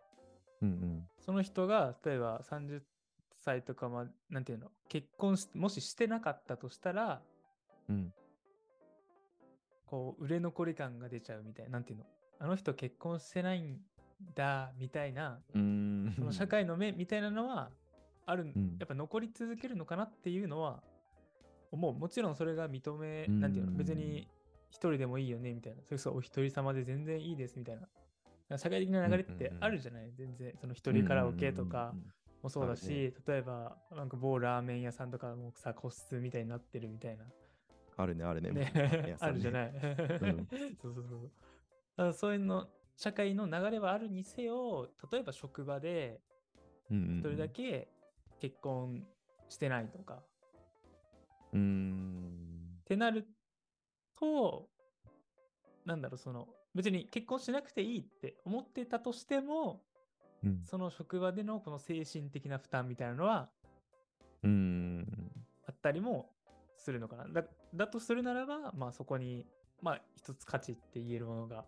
[0.65, 1.07] うんうん。
[1.19, 2.81] その人が例えば30
[3.39, 7.21] 歳とかま、なんていうの、結婚し、もししてなかったとしたら、
[7.89, 8.13] うん。
[9.85, 12.05] こう、売れ残り感が出ちゃうみたいな、なんていうの、
[12.39, 13.79] あの人結婚してないん
[14.35, 16.13] だ、みたいな、うーん。
[16.17, 17.71] その社会の目みたいなのは、
[18.25, 18.47] ある、ん
[18.79, 20.81] やっぱ残り続けるのかなっていうのは、
[21.71, 21.93] 思う。
[21.93, 24.27] もちろんそれが認め、なんていうの、別に
[24.69, 25.83] 一人でもいいよね、みたいな。
[25.83, 27.87] それこそお一人様で全然いいです、みたいな。
[28.57, 30.53] 社会的な流れってあるじゃない、全然。
[30.59, 31.95] その一人カラオケとか
[32.43, 37.25] もそうだし、例えば、なんか某ラーメン屋さんとかもさ、個室みたいになってるみたいな。
[37.97, 38.51] あるね、あるね。
[38.51, 38.71] ね
[39.19, 39.69] あるじゃない？
[39.69, 39.79] ん
[40.81, 41.31] そうそうそう。
[41.97, 46.21] だそういうの、社会の流れはあるにせよ、例えば職場で。
[46.89, 47.87] 一人だけ
[48.39, 49.07] 結婚
[49.49, 50.23] してないとか、
[51.51, 52.77] うーん。
[52.81, 53.27] ってなる
[54.15, 54.69] と、
[55.85, 59.81] なんだろう、その、別に結婚しなくていいって思ってたとしても、
[60.43, 60.61] うん。
[60.63, 63.49] その職場でのこの精神的な負担みたいなのは
[64.43, 65.31] うーん。
[65.67, 66.29] あったりも
[66.77, 67.27] するのかな。
[67.29, 69.45] だだとするならば、まあそこに、
[69.81, 71.65] まあ一つ価値って言えるものが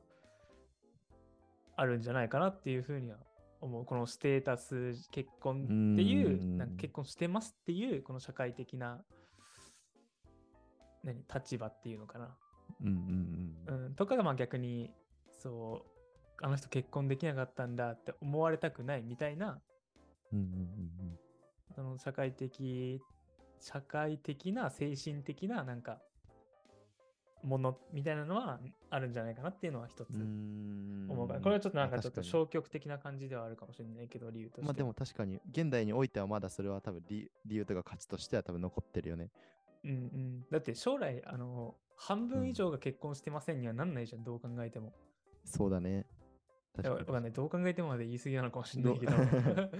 [1.75, 3.17] あるんじゃないかなっていうふうには
[3.61, 3.85] 思う。
[3.85, 9.03] このステータス、結婚っていうう、んなんか結婚してますっていう、この社会的な、
[11.03, 12.35] 何、立場っていうのかな。
[12.81, 13.85] うんうんうん。
[13.85, 14.91] うん、とかがまあ逆に、
[15.31, 19.59] そう、あの人結婚できなかったんだって思われたくないみたいな、
[20.31, 21.19] うんうんうん
[21.75, 22.99] その社会的、
[23.59, 25.99] 社会的な精神的ななんか
[27.43, 28.59] ものみたいなのは
[28.89, 34.61] あるんじゃないかなっていうのは一つうーん思うから、これはちょっとなんかちょっと消極的な感じではあるかもしれないけど、理由として。
[34.65, 39.29] まあでも確かに、現代においてはまだそれは多分理理由とか価値としては多分残ってるよね。
[39.83, 40.45] うんうん。
[40.51, 44.93] だって将来、あの、半分以上が結婚してませんにはなんないじゃん、どう考えても。
[45.43, 46.05] そうだね。
[46.75, 46.99] 確かに。
[46.99, 47.31] わかんない。
[47.31, 49.17] どう考えてもまで言い過ぎなのかもしれないけどど。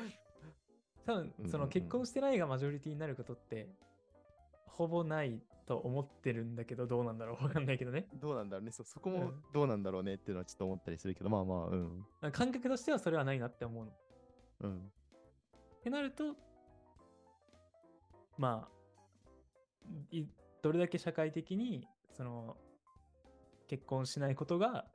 [1.06, 3.70] 多分その結婚してないがマジョリティになることって、
[4.66, 8.08] ほぼないと思ってるんだけど、どうなんだろうわかんないけどね。
[8.16, 8.72] どうなんだろうね。
[8.72, 12.06] そそこもうんどうなんだろうねっていうのはちょっと思ったりするけど、まあまあ、うん。
[12.32, 13.92] 感覚としてはそれはないなって思うの。
[14.62, 14.78] うん。
[14.78, 16.36] ってなると、
[18.38, 18.78] まあ、
[20.12, 20.26] い
[20.62, 22.58] どれだけ社会的に、その、
[23.68, 24.86] 結婚しないことが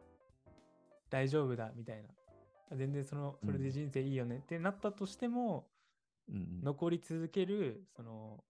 [1.11, 2.76] 大丈夫だみたいな。
[2.76, 5.66] 全然その、それで人生いいよねってなったとしても、
[6.28, 8.42] うんうん、残り続ける、その、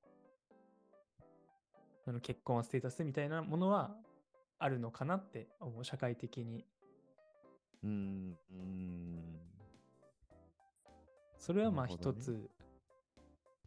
[2.05, 3.97] その結婚ステータスみたいなものは
[4.59, 6.65] あるのかなって思う、社会的に。
[7.85, 8.37] うん。
[8.51, 9.41] うん。
[11.37, 12.49] それはまあ一つ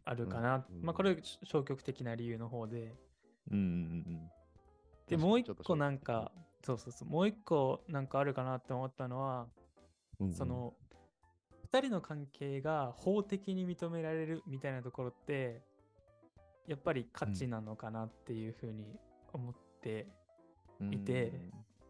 [0.06, 0.64] あるかな。
[0.70, 2.94] うんまあこれ消極的な理由の方で。
[3.50, 3.64] うんうんう
[4.12, 4.30] ん。
[5.08, 6.32] で、もう一個なんか、
[6.64, 9.46] そうそうそう、もう一個なんかあるかなって思ったのは、
[10.18, 10.32] うんうん。
[10.32, 10.74] そ、の、
[11.62, 15.62] 二人の関係が法的に認められるみたいなところって、
[16.66, 18.84] やっぱり価値なのかなっていうふうに
[19.32, 20.06] 思って、
[20.90, 21.32] いて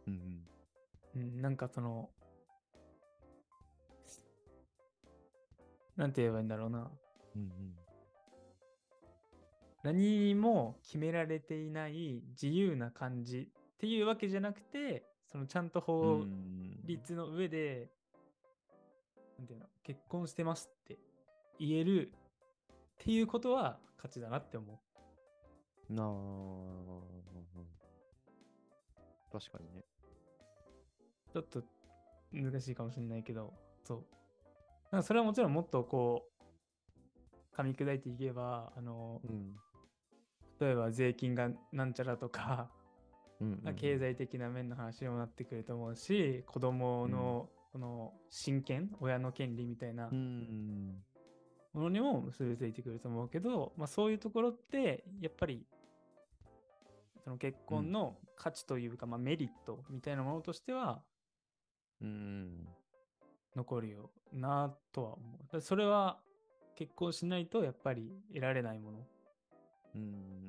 [0.06, 2.10] うん、なんかその、
[5.96, 6.90] なんて言えばいいんだろうな。
[7.34, 7.85] うんうん
[9.86, 17.88] 何も決められていない自由な感じっていうわけじゃなくて、そのちゃんとう法ん律の上で、
[19.38, 20.98] なんていうの、結婚してますって
[21.60, 22.14] 言えるっ
[22.98, 24.80] ていうことは価値だなって思
[25.88, 25.92] う。
[25.92, 26.06] なあ。
[29.30, 29.84] 確かにね。
[31.32, 31.62] ちょっと
[32.32, 34.04] 難しいかもしれないけど、そう。
[34.90, 36.28] なんかそれはもちろんもっとこ
[37.54, 39.54] う、噛み砕いていけば、あの、うん。
[40.60, 42.70] 例えば税金がなんちゃらとか、
[43.40, 51.02] うんうんうん経済的な面の話にもなってくると思うし、子供のこの親権、親の権利みたいなうん。
[51.74, 55.66] ものにも結びついてくると思うけど、まあ、そういうところってやっぱり
[57.22, 61.02] その結婚の価値というか、まあ、メリットみたいなものとしては
[62.00, 62.66] うん。
[63.54, 65.60] 残るよなとは思う。
[65.60, 66.18] それは
[66.76, 69.06] 結婚しないとやっぱり得られないものうん。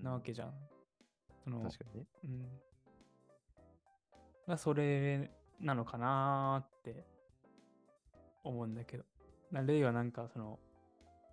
[0.04, 0.54] なわけじゃん。
[1.44, 2.08] その確かにね。
[2.24, 2.48] うん。
[4.48, 7.06] がそれなのかなーって
[8.44, 9.04] 思うんだけど。
[9.52, 10.60] な例はなんかその、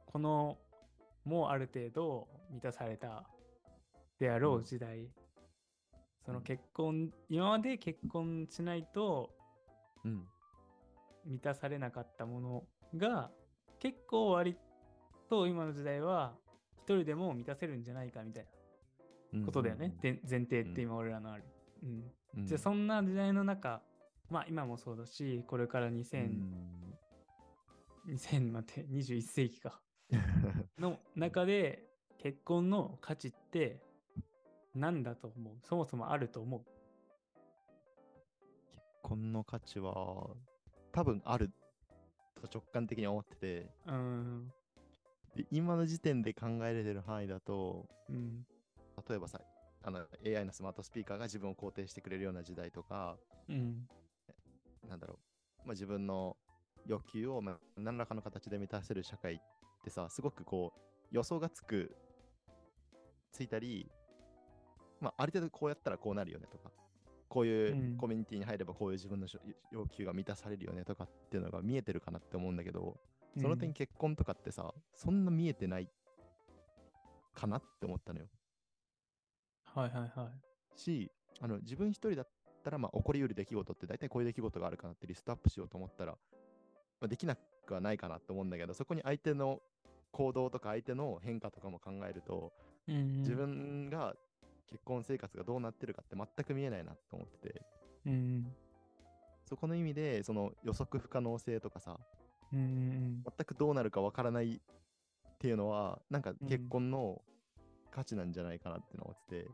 [0.07, 0.59] この、
[1.25, 3.25] もうある程度満たされた
[4.19, 5.09] であろう時代、
[6.25, 9.35] その結婚、今まで結婚しないと
[10.05, 10.27] うん。
[11.27, 12.65] 満たされなかったもの
[12.97, 13.31] が、
[13.79, 14.57] 結構割
[15.29, 16.44] と今の時代は一
[16.87, 18.47] 人でも満たせるんじゃないかみたい
[19.33, 19.95] なことだよね。
[20.01, 21.45] で前提って今俺らのある。
[21.83, 22.13] うん。
[22.37, 22.47] うん。
[22.47, 23.83] じゃあそんな時代の中、
[24.31, 26.43] まあ今もそうだし、これから2000、
[28.09, 29.81] 2000待って、21世紀か。
[30.79, 33.81] の中で結婚の価値って
[34.75, 35.55] 何だと思う？
[35.63, 36.65] そもそもあると思う？
[38.73, 40.37] 結婚の価値は
[40.93, 41.51] 多分ある
[42.41, 44.53] と直感的に思ってて、うーん。
[45.37, 48.47] で今の時点で考えられてる範囲だと、うん。
[49.09, 49.41] 例えばさ、
[49.83, 53.17] あの AI のスマートスピーカーが自分を肯定してくれるような時代とか、
[53.49, 53.89] うん。
[54.89, 55.19] なんだろ
[55.65, 56.37] う、まあ、自分の
[56.87, 59.39] 欲求を、まあ、何らかの形で満たせる社会っ
[59.83, 61.97] てさ、すごくこう、予想がつく、
[63.33, 63.91] ついたり、
[65.01, 66.71] まあ、ある程度こうやったらこうなるよねとか、
[67.29, 69.41] こういううんコミュニティに入ればこういう自分のしょ
[69.73, 72.97] 要求が満たされるよねとかっていうのが見えてるかなって思うんだけど、
[73.37, 75.89] その点結婚とかってさ、そんな見えてない
[77.35, 78.27] かなって思ったのよ。
[79.65, 80.31] はいはいは
[80.77, 80.79] い。
[80.79, 81.11] し、
[81.41, 82.29] あの自分一人だっ
[82.63, 86.19] たら、まあ、起こりうる出来事って大体こういう出来事があるかなってリストアップしようと思ったら、ま
[87.07, 89.61] あ、できなくはないかなと思うんだけど、そこに相手の
[90.13, 92.53] 行動とか相手の変化とかも考えると、
[92.89, 94.15] うんうん自分が
[94.67, 97.63] 結婚生活がどうなってるかって全く見えないなと思ってて、
[98.07, 98.47] うん
[99.47, 102.24] そこの意味で、その予測不可能性とかさ、うんうんうん
[102.55, 107.23] 全くどうなるかわからないっていうのは、なんかうん結婚の
[107.91, 109.51] 価値なんじゃないかなってのを思ってて、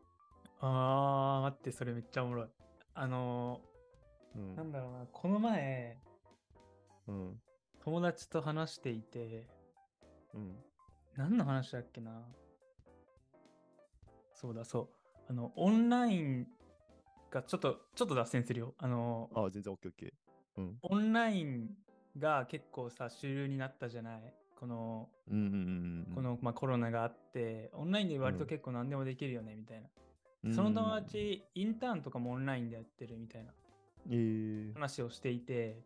[0.61, 2.49] あー、待って、それめっちゃおもろい。
[2.95, 3.61] あの
[4.35, 5.99] うんー、なんだろうな、この前、
[7.09, 7.41] うん、
[7.85, 9.47] 友達と話していて、
[10.35, 10.57] うん、
[11.17, 12.23] 何の話だっけな
[14.35, 14.89] そうだ、そう。
[15.29, 16.47] あの、オンライン
[17.31, 18.75] かちょっと、ちょっと脱線するよ。
[18.79, 20.13] あの、あ、全然 OKOK。
[20.59, 20.79] うん。
[20.83, 21.71] オンライン
[22.19, 24.35] が結構さ、主流になったじゃない？
[24.59, 25.09] この。
[25.27, 25.33] こ
[26.23, 29.89] の、まあ、コロナがあって、オンラインで割とうん結構何でもできるよね、みたいな。
[30.45, 33.53] うん、その友達、インターンとかもオンラインでやってるみたいな
[34.09, 35.83] えー話をしていて、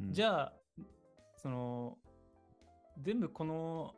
[0.00, 0.52] うんじゃあ、
[1.36, 1.98] その、
[3.00, 3.94] 全部この、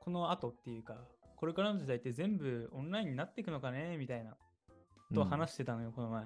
[0.00, 0.96] この後っていうか、
[1.36, 4.36] これからの時代って全部オンラインになっていくのかねみたいな、
[5.14, 6.24] と話してたのよ、この前。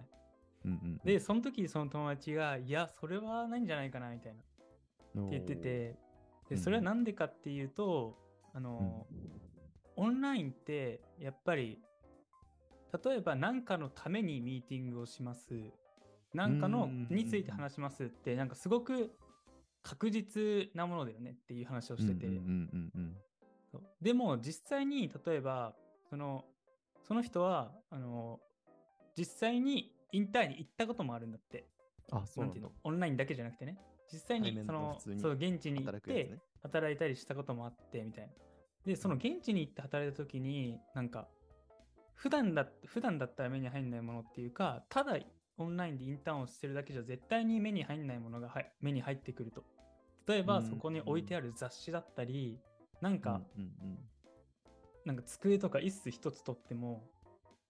[0.69, 4.41] うんうんで、その時その友達が、いや、それはないんじゃないかな、みたいな、
[5.17, 5.97] うんって言ってて、で、
[6.53, 8.17] うんそれはなんでかっていうと、
[8.53, 9.07] あの、
[9.97, 11.81] オンラインって、やっぱり、
[13.05, 15.55] 例えば何かのためにミーティングをします。
[16.35, 19.13] 何かのうんについて話しますって、なんかすごく
[19.83, 22.27] 確実なものだよねっていう話をしてて。
[24.01, 25.75] でも実際に例えば
[26.09, 26.45] その
[27.03, 28.41] その人はあの
[29.17, 31.67] 実際にインターンに行ったこともあるんだって。
[32.11, 32.73] あ、そうなんていうの？
[32.85, 33.79] オンラインだけじゃなくてね。
[34.11, 38.33] 実際にそのそう現地に行って働いたりしたこともあってみたいな。
[38.87, 41.29] でその現地に行って働いた時になんか
[42.15, 45.19] 普段だ普段だったら目に入んないものっていうかただ
[45.59, 49.63] オンラインでインターンをしてるだけじゃ絶対に目に入んないものがはい目に入ってくると。
[50.27, 52.59] 例えばうんそこに置いてある雑誌だったり
[53.03, 53.43] なんか、
[55.05, 57.05] なんか机とか椅子一つとっても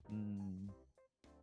[0.09, 0.17] うん。
[0.17, 0.71] うん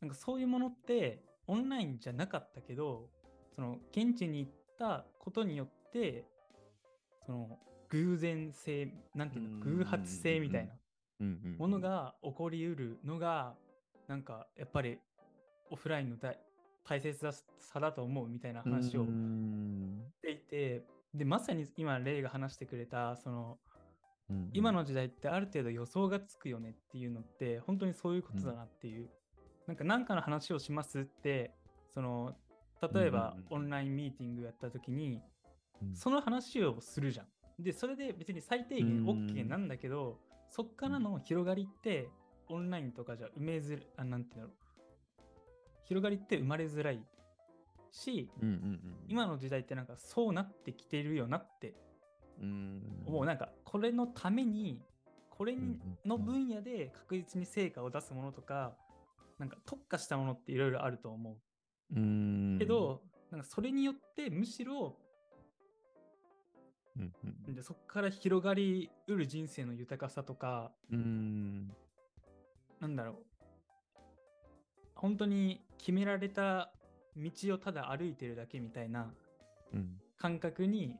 [0.05, 3.09] なんかそういうものってオンラインじゃなかったけど
[3.55, 6.25] その現地に行ったことによって
[7.25, 7.57] その
[7.89, 9.59] 偶然性なんていうのうん。
[9.77, 10.73] 偶発性みたいな。
[11.57, 13.55] ものが起こりうるのが
[14.07, 14.99] なんかやっぱり
[15.71, 16.37] オフラインの大
[16.87, 17.17] 大切
[17.57, 20.03] さだと思うみたいな話をうしん。
[20.21, 20.83] ていて
[21.15, 23.57] でまさに今レイが話してくれたその
[24.29, 24.49] うん。
[24.53, 29.09] 今の時代ってある程度予想がつくよねっていうのって本当にそういうことだなっていう、
[29.67, 31.51] なんか何かの話をしますって
[31.93, 32.35] その
[32.93, 33.63] 例えばうんうんうん。
[33.63, 35.21] オンラインミーティングやった時に
[35.81, 35.95] うん。
[35.95, 37.27] その話をするじゃん。
[37.63, 42.09] でそれで別に最低限うん OK なんだけどそっからの広がりって
[42.49, 44.49] オンラインとかじゃ埋めづらあなんていうの
[45.85, 46.99] 広がりって生まれづらい
[47.91, 48.79] しうんうんうん。
[49.07, 51.73] 今の時代ってなんかそうなってきてるよなって。
[52.41, 52.81] うん。
[53.07, 53.25] もう。
[53.25, 54.81] なんかこれのために
[55.29, 55.55] これ
[56.05, 58.73] の分野で確実に成果を出すものとか
[59.39, 61.37] なんか特化したものっていろいろあると思
[61.95, 62.55] うん。
[62.55, 64.97] うけど、なんかそれによってむしろ
[66.97, 67.13] うん
[67.47, 71.67] うんでそこから広がりうる人生の豊かさとかうん。
[72.79, 73.15] なんだろう
[74.95, 76.71] 本当に決められた
[77.17, 79.13] 道をただ歩いてるだけみたいな
[79.73, 79.99] うん。
[80.17, 80.95] 感覚に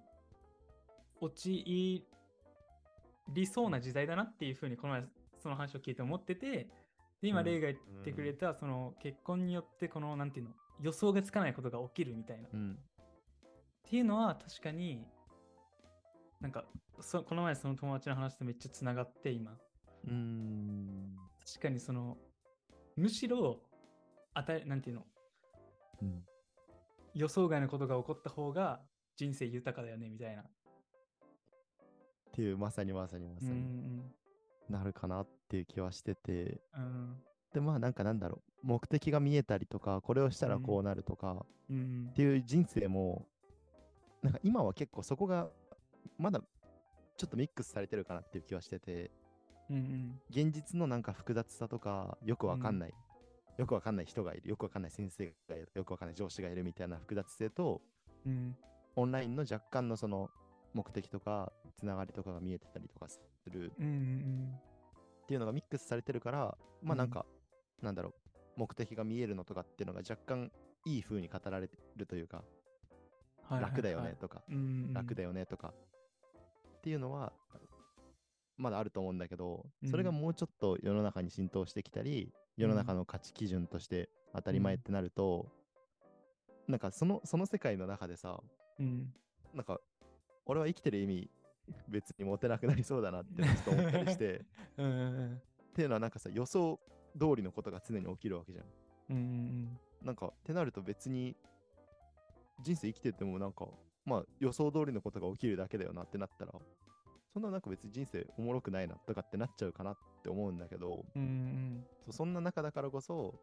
[1.22, 2.04] 陥
[3.34, 5.04] りそうな時代だなっていうふうにこの前
[5.42, 6.68] その話を聞いて思ってて
[7.26, 7.46] で今うん。
[7.46, 10.52] レイが言ってくれたその結婚によってこのなんていうの
[10.82, 12.48] 予想がつかないことが起きるみたいな。
[12.48, 12.80] っうん。
[13.90, 15.06] ていうのは確かに
[16.40, 16.66] なんか
[17.00, 19.58] そこの前その友達の話とめっちゃつながって今。
[20.08, 21.16] うん。
[21.46, 22.18] 確かにその
[22.96, 23.60] むしろ
[24.34, 25.06] あたなんていうの
[26.04, 26.24] うん。
[27.16, 28.82] 予想外のことが起こった方が
[29.16, 30.44] 人生豊かだよねみたいな。
[30.44, 30.46] っ
[32.34, 34.14] ていう、まさにまさにまさうんうにん。
[34.70, 36.62] なるかなっていう気はしてて。
[36.76, 37.18] うん。
[37.54, 38.68] で、まあなんかなんだろう。
[38.68, 42.08] 目的が見えたりとか、これをしたらこうなるとか、うん。
[42.12, 43.28] っていう人生も、
[44.22, 45.50] なんか今は結構そこが
[46.18, 46.42] まだ
[47.18, 49.12] ちょっとミックスされてるかなっていう気はしてて、
[49.70, 50.22] うんうん。
[50.30, 52.94] 現実のなんか複雑さとかよくわかんない、
[53.58, 57.82] よくわかんない人がいる、よくわかんない先生がいる、よくわかんない上司がいるみたいな複雑性と、
[58.26, 58.56] うん。
[58.96, 60.30] オンラインの若干のその
[60.74, 63.20] 目的とかつながりとかが見えてたりとかす
[63.50, 63.72] る。
[63.80, 64.60] うんうん
[65.26, 67.26] っていうのがミックスされてるから、まあなんか、
[67.82, 70.52] なんだろう、目的が見えるのとかっていうのが若干
[70.86, 73.72] いい風に語られてるというか、はいはいはい。
[73.72, 74.94] 楽だよねとか、うんうん。
[74.94, 75.74] 楽だよねとか
[76.78, 77.34] っていうのは
[78.58, 79.90] まだあると思うんだけど、うん。
[79.90, 85.48] それがもうちょっと世の中に浸透してきたり世の中の価値基準として当たり前ってなると、
[86.68, 88.40] なんかそのその世界の中でさ
[88.80, 89.12] うん。
[89.56, 89.80] なんか
[90.46, 91.32] 俺は生きてる意味
[91.88, 94.46] 別に持てなくなりそうだなってちょっと思ったりして。
[94.78, 95.42] うんうん
[95.76, 96.80] っていうのはなんかさ予想
[97.20, 98.66] 通りのことが常に起きるわけじゃん。
[99.10, 101.36] うんうんなんかってなると別に
[102.62, 103.68] 人生生きててもなんか
[104.06, 106.54] まあ予想通りのことが起きるだけだよなってなったら
[107.34, 111.22] そんななんか別に人生おもろくないなとかってなっちゃうかなって思うんだけどうん
[112.08, 113.34] うんそんな中だからこそ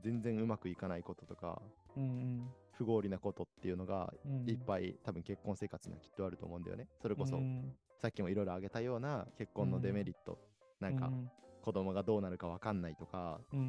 [0.00, 1.62] 全然うまくいかないこととか
[1.96, 4.48] うんうん不合理なことっていうのがうん。
[4.48, 6.86] いっぱい多分結婚生活にはきっとあると思うんだよね。
[7.02, 7.76] それこそうん。
[7.98, 10.38] さっきもいろいろ挙げたような結婚のデメリット、
[10.80, 11.30] なんかうん。
[11.62, 13.62] 子供がどうなるかわかんないとかうんう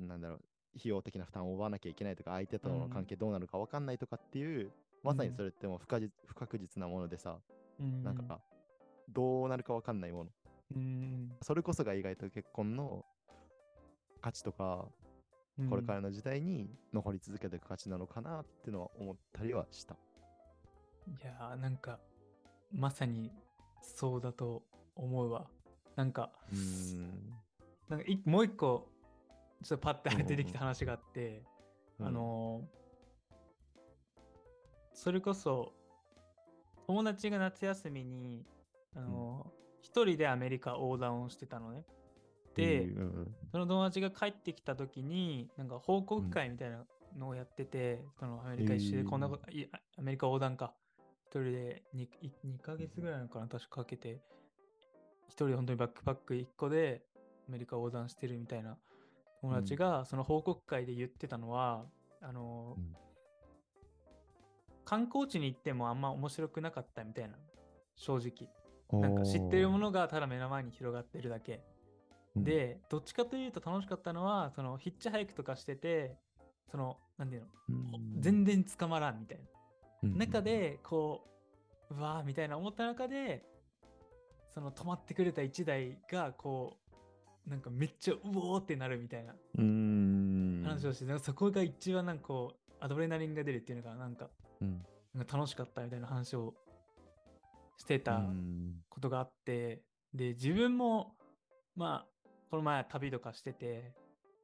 [0.00, 0.38] んなんだろう、
[0.78, 4.72] 費用的な負担を負わなきゃいけないとか、相手との関係どうなるか分かんないとかっていう、
[5.02, 7.38] まさにそれってもう不可実不確実なものでさ、
[7.78, 8.02] うん。
[8.02, 8.40] なんか、
[9.08, 10.30] どうなるか分かんないもの。
[10.76, 11.32] うん。
[11.42, 13.04] それこそが意外と結婚の
[14.20, 14.99] 価値とか、うん
[15.68, 19.94] これからの時代に残り続けていく価値なのかなっていうのは思ったりはした。
[19.94, 19.96] い
[21.24, 21.98] やーなんか
[22.72, 23.30] まさに
[23.82, 24.62] そうだと
[24.94, 25.46] 思うわ。
[25.96, 27.34] なんかうーん。
[27.88, 28.88] なんかいもう一個
[29.62, 30.26] ちょっとパッてうんうんうん。
[30.28, 31.42] 出てきた話があって、
[31.98, 32.06] うん。
[32.06, 32.80] あのー
[34.92, 35.72] それこそ
[36.86, 38.44] 友達が夏休みに
[38.94, 41.80] あのー一人でアメリカ横断をしてたのね。
[41.80, 41.99] で、
[42.62, 43.34] うんうん。
[43.50, 46.84] その友達が帰ってきた時になんか報告会みたいな
[47.18, 50.72] のをやってて、そのアメリカ一周でこんなこと、いやアメリカ横断か。
[51.26, 52.08] 一人で 2,
[52.44, 54.20] 2ヶ月ぐらいなのかな確かかけて
[55.28, 57.02] 一人で本当にバックパック1個で
[57.48, 58.76] アメリカ横断してるみたいな。
[59.40, 61.86] 友達がその報告会で言ってたのは、
[62.20, 62.96] あのうん。
[64.84, 67.36] 観光地に行ってもあんま面白くなかったみたいな。
[67.94, 69.00] 正直。
[69.00, 71.54] なんか知ってるものがただ目の前に広がってるだけ。
[71.54, 71.60] うん
[72.36, 76.16] で、どっちかというと楽しかったのは、そのヒッチハイクとかしてて、
[76.70, 77.72] その、なんていうの、う
[78.18, 78.20] ん。
[78.20, 79.44] 全然捕まらんみたいな。
[79.44, 81.26] うん中で、こ
[81.90, 83.44] う、うわーみたいな思った中で、
[84.54, 86.78] その止まってくれた1台が、こ
[87.46, 89.34] う、なんかめっちゃうおーってなるみたいな
[90.68, 94.82] 話をして、そこが一番なんかこう、アドレナリンが出るっていうのが、なんか、うん。
[95.14, 96.54] なんか楽しかったみたいな話を
[97.76, 98.76] してたうん。
[98.88, 99.82] ことがあって、
[100.14, 101.14] で、自分も、
[101.76, 102.19] まあ、
[102.50, 103.92] この前旅とかしてて、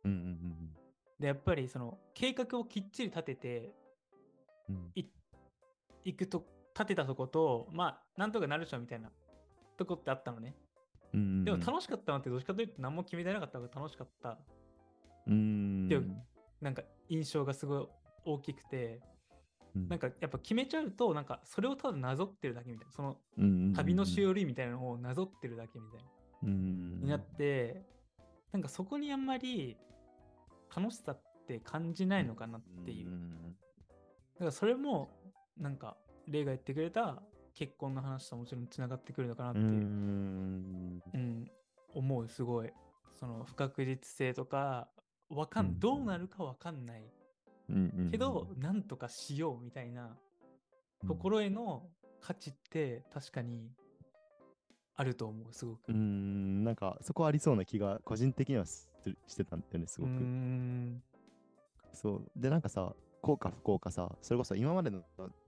[0.04, 0.70] うんうん
[1.18, 3.74] で、やっぱりその計画をきっちり立てて
[4.68, 4.76] うん。
[4.76, 5.04] うんい
[6.04, 9.10] 行くと、立てたとこと、まあ、なんとかなるでしょみたいな
[9.76, 10.54] とこってあったのね。
[11.12, 14.38] うんうんでも楽しかったのってどっちかというと何も決めてなかった方が楽しかった。
[15.26, 15.88] うん。
[15.88, 16.00] で
[16.60, 17.86] なんか印象がすごい
[18.24, 19.00] 大きくて、
[19.74, 19.88] うん。
[19.88, 26.06] なんかやっぱ決めちゃうと、なんかそれをただなぞってるだけみたいな、そのうんうんうん旅のしおりみたいなのをなぞってるだけみたいな。
[26.44, 27.00] うん。
[27.00, 27.84] になって、
[28.56, 29.76] なんかそこにあんまり
[30.74, 33.10] 楽しさって感じないのかなっていう。
[33.10, 35.10] んだからそれも、
[35.58, 41.50] なんか、例が言ってくれた結婚の話ともちろんつながってくるのかなってういう、んうん、
[41.92, 42.72] 思う、すごい。
[43.20, 44.88] その不確実性とか、
[45.28, 47.04] わかん、うんどうなるかわかんない。
[48.10, 50.16] けど、なんとかしようみたいな
[51.02, 51.90] うんところへの
[52.22, 53.70] 価値って確かに
[54.96, 55.88] あると思う、すごく。
[55.88, 58.86] うーん、なんかそこありそうな気が個人的にはし
[59.36, 60.10] てたんだよね、すごく。
[60.10, 61.02] う
[61.92, 62.30] そう。
[62.34, 65.02] で、なんかさ、幸か不幸かさ、それこそ今までの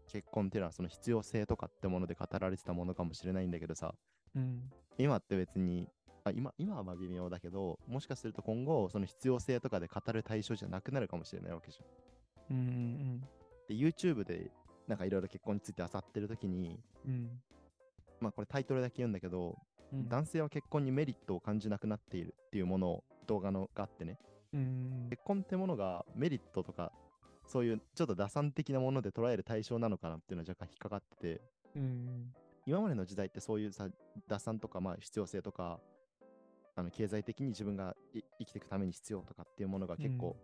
[0.09, 3.95] 結婚っていうのはその必要性とかってもので語られてたものかもしれないんだけどさ、
[4.35, 5.89] うん今って別に、
[6.25, 12.57] あ今今はまあ微妙だけど、もしかすると今後、その必要性とかで語る対象じゃなくなるかもしれないわけじゃん。
[12.57, 13.21] うんうん
[13.69, 14.51] で、YouTube で
[14.89, 17.41] なんかいろいろ結婚について漁ってるときに、うん
[18.21, 19.59] まあこれタイトルだけ言うんだけど、
[19.93, 20.09] うん。
[20.09, 24.19] 男性は結婚にメリットを感じなくなっているっていうものを動画のがあってね、
[24.53, 26.93] うん結婚ってものがメリットとか、
[27.47, 31.41] そういうちょっと打算的なもので捉える対象なのかなっていうのは若干引っかかってて、
[31.77, 32.35] うん
[32.67, 33.89] 今までの時代ってそういうさ、
[34.29, 35.81] 打算とか、まあ必要性とか、
[36.77, 40.37] あの経済的に自分がい生きていくために必要とかっていうものが結構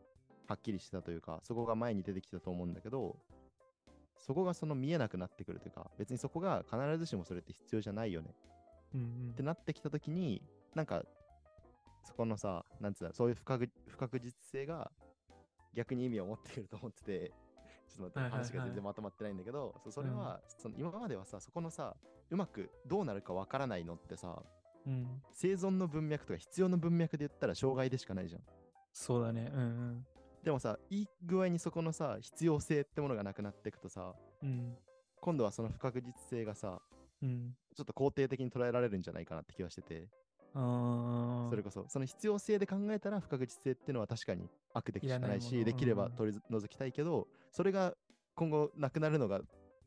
[0.49, 3.17] はっきりしてたというか、そこが前に出てきたと思うんだけど、
[4.25, 8.35] そこがその見えなくなってくるというか、別にそこが必ずしもそれって必要じゃないよね。
[8.95, 10.41] うんってなってきたときに、
[10.75, 11.03] なんか、
[12.05, 14.91] そこのさ、なんつうの、そういう不確不確実性が
[15.75, 17.33] 逆に意味を持ってくると思ってて、
[17.95, 18.41] ちょっと待って、はいはいはい。
[18.41, 21.95] 話が全然まとまってないんだけど、それは、その今まではさ、そこのさ、
[22.31, 24.43] うまくどうなるかわからないのってさ、
[24.87, 25.23] うん。
[25.35, 28.43] 生存の文脈とか必要の文脈で言ったら障害でしかないじゃん。
[28.91, 29.51] そうだね。
[29.53, 30.07] うん
[30.45, 34.77] でもさ、いい具合にそこのさ、必要性ってものがなくなっていくとさ、うん。
[35.23, 36.83] 今度はその不確実性がさ、
[37.23, 37.57] うん。
[37.75, 40.07] ちょっと肯定的に捉えられるんじゃないかなって気がしてて、
[40.53, 41.49] あー。
[41.49, 46.13] それこそ、その必要性で考えたら不確実性っていうのは確かに悪でしかないし、いできればうん。
[46.13, 47.95] 取り除きたいけど、それが
[48.35, 49.41] 今後なくなるのが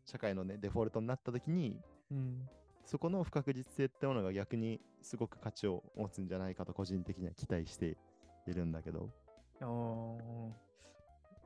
[0.06, 1.80] 社会のね、デフォルトになった時に、
[2.10, 2.50] うん。
[2.84, 7.96] そこの不確実性ってものが逆にすごく価値を持つんじゃないかと個人的には期待して
[8.48, 9.12] いるんだけど、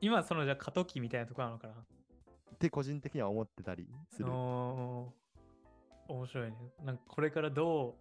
[0.00, 1.74] 今そのじゃあ過渡期みたいなところなのかな？
[1.74, 1.76] っ
[2.58, 4.30] て個人的には思ってたりする。
[4.30, 6.56] おー面白いね。
[6.84, 7.94] なんかこれからどう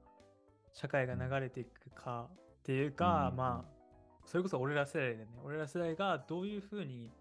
[0.74, 3.72] 社会が流れていくかっていうか、うんまあ、
[4.26, 5.32] それこそ俺ら世代だよね。
[5.44, 7.12] 俺ら世代がどういうふうに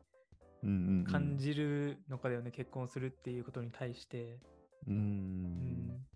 [0.62, 4.38] うんうんうん感じるのかだよね、結婚するっていうことに対して。
[4.86, 6.06] うーんうん。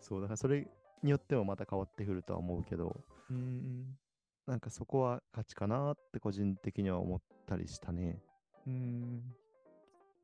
[0.00, 0.66] そう、だからそれ
[1.02, 3.00] によってもまた変わってくるとは思うけど、
[3.30, 3.96] うん
[4.46, 8.20] なんかそこは価値かなって個人的には思ったりしたね。
[8.66, 9.22] うん、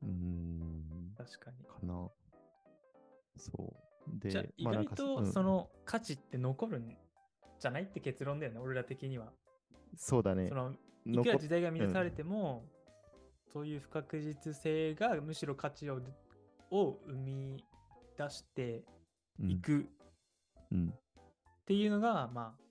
[0.03, 1.63] うーん、確かに。
[1.65, 2.09] かな。
[3.37, 3.51] そ
[4.07, 4.19] う。
[4.19, 6.97] で、じゃあ意外とうんその価値って残るん
[7.59, 9.31] じゃないって結論だよね、俺ら的には。
[9.95, 10.55] そうだねそ。
[10.55, 10.73] の
[11.05, 12.65] いくら時代が乱されても、
[13.51, 15.99] そういう不確実性がむしろ価値を
[16.71, 17.63] を生み
[18.17, 18.83] 出して
[19.39, 19.87] うんいく
[20.71, 22.68] うんっていうのが、まあ、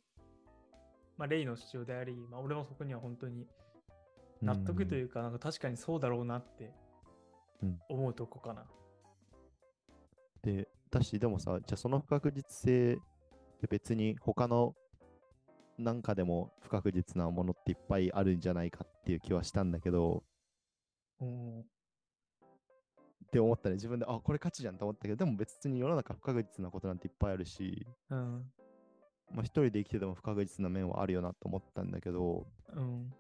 [1.19, 3.47] まあ、レイの主張であり、まあ、俺もそこには本当に
[4.41, 6.73] 納得というか、なんか確かにそうだろうなって
[7.63, 8.65] うん思うとこかな。
[10.43, 14.75] で、だし、でもさ、じゃあその不確実性って別に他の
[15.77, 20.23] なんかでも不確実なものっていっぱいあるんじゃないかっていう気はしたんだけど、
[21.21, 23.75] うんって思ったね。
[23.75, 28.51] 自分で、あ、これ価値じゃんと思ったけど、でも別に世の中不確実なことなんていっぱいあるし、うん
[29.33, 33.13] まあ一人で生きてても不確実な面はあるよなと思ったんだけど、うん。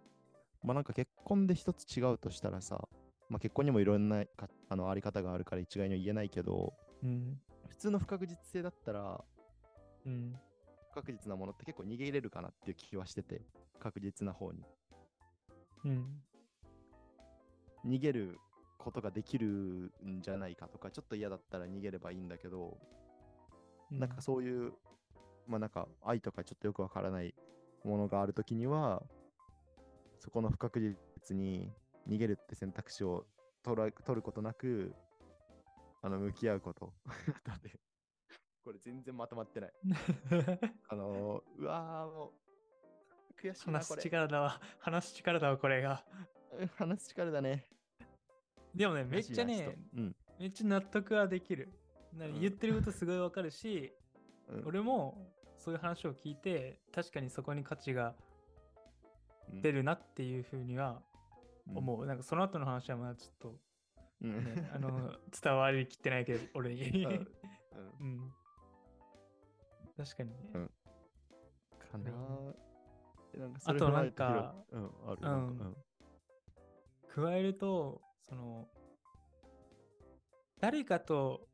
[0.63, 2.89] まあなんか結婚で一つ違うとしたらさ、
[3.29, 7.41] まあ結婚にもいろんなかあのあり方があるから一概には言えないけど、うん。
[7.69, 9.25] 普通の不確実性だったら、
[10.07, 10.35] うん。
[10.91, 13.43] 不確実なものって結構逃げれるかなっていう気はしてて、
[13.79, 14.65] 確実な方に。
[15.85, 16.23] うん。
[17.87, 18.39] 逃げる
[18.79, 22.79] ことができるんじゃないかとか、ちょっと嫌だったら逃げればいいんだけど、
[23.91, 24.73] なんかそういう、
[25.49, 27.35] まあなんか愛とかちょっとよくわからない
[27.85, 29.03] ものがあるときには、
[30.21, 31.73] そこの不確実に
[32.09, 33.27] 逃げるって選択肢を
[33.63, 34.95] 取ら取ることなく、
[36.03, 36.93] あの、向き合うこと。
[37.45, 37.79] だって、
[38.65, 39.73] これ全然まとまってない。
[40.89, 43.97] あのー、うわーもう、悔しいな、話す。
[43.97, 44.61] 力だわ。
[44.79, 46.05] 話す力だわ、これが。
[46.53, 47.67] うん話す力だね。
[48.75, 51.73] でもね、めっちゃね、ょっめっちゃ納得はできる。
[52.13, 53.93] なうん言ってることすごいわかるし、
[54.49, 58.15] うん俺もそういう話を聞いて、確かにそこに価値が
[59.53, 61.03] うん出るなっていうふうには
[61.75, 62.07] 思う。
[62.07, 63.55] なんかその後の話はまだちょっと、
[64.23, 64.31] うん。
[64.31, 67.05] うんね、あの 伝わりきってないけど、俺に。
[67.05, 67.27] うんうん
[68.01, 68.33] うん。
[69.97, 70.51] 確かにね。
[70.55, 70.71] うん
[71.91, 72.11] かな
[73.35, 75.19] なんかあとなんかうん、ある。
[75.23, 75.77] うん
[77.09, 78.69] 加えると、その、
[80.61, 81.49] 誰かと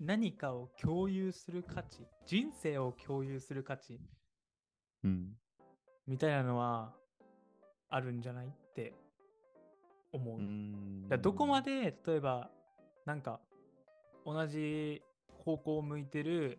[0.00, 4.00] 何かを共有する価値、人生を共有する価値
[5.04, 5.36] うん。
[6.06, 6.92] みたいなのは
[7.88, 8.94] あるんじゃないって
[10.12, 10.38] 思う。
[10.38, 12.50] うだどこまで、例えば、
[13.04, 13.40] なんか、
[14.24, 15.02] 同じ
[15.44, 16.58] 方向を向いてる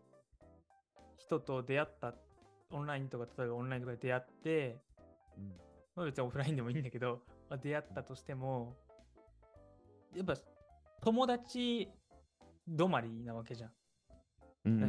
[1.17, 2.13] 人と出会った、
[2.71, 4.77] オンラインとか、例えばオンラインとかで出会って、
[5.37, 5.53] うん
[5.95, 8.75] まあ別にオフラインでもいいんだけど、まあ、出会ったとしても、
[10.13, 10.35] やっぱ
[11.01, 11.89] 友達
[12.69, 13.71] 止まりなわけじゃん
[14.65, 14.79] うん。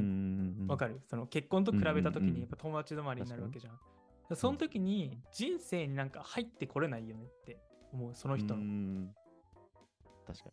[0.67, 1.01] わかる？
[1.07, 3.79] その結婚と比べたときうんうんうんにやっぱ友達止まりになるわけじゃん。
[4.35, 7.59] その時に人生になんか入ってこれないよねって
[7.93, 8.64] 思う、その人うの。
[8.64, 9.14] ん
[10.27, 10.51] 確か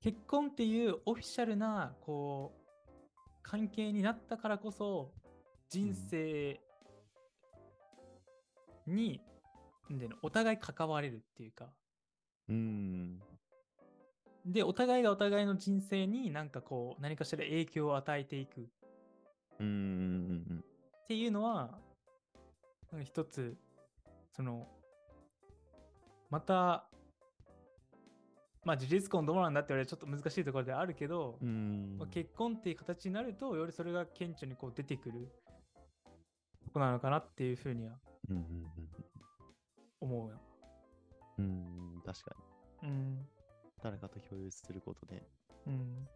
[0.00, 2.60] 結婚っていうオフィシャルなこう
[3.42, 5.12] 関係になったからこそ
[5.70, 6.60] 人生
[8.86, 9.20] に、
[9.88, 11.72] なんていうのお互い関われるっていうか
[12.48, 12.54] に。
[12.54, 13.20] うん。
[14.44, 18.64] でお互いがお互いの人生になんかこう何かしら影響を与えていくっ
[19.64, 20.64] うんうんうん
[21.06, 21.78] ていうのは
[22.90, 23.56] なんか一つ
[24.32, 24.66] その
[26.30, 26.86] また
[28.64, 35.28] まあ事実婚どうなんだって言われるとちょっと難しいところではあるけど、まあ、結婚っていう形になるとよりそれが顕著にこう出てくる
[36.64, 37.92] とこなのかなっていうふうには
[40.00, 40.40] 思うよ。
[41.38, 41.48] うんう
[41.98, 42.02] ん。
[42.04, 42.36] 確か
[42.82, 42.88] に。
[42.88, 43.26] うん。
[43.82, 45.22] 誰かと共有することで、
[45.66, 46.08] うん。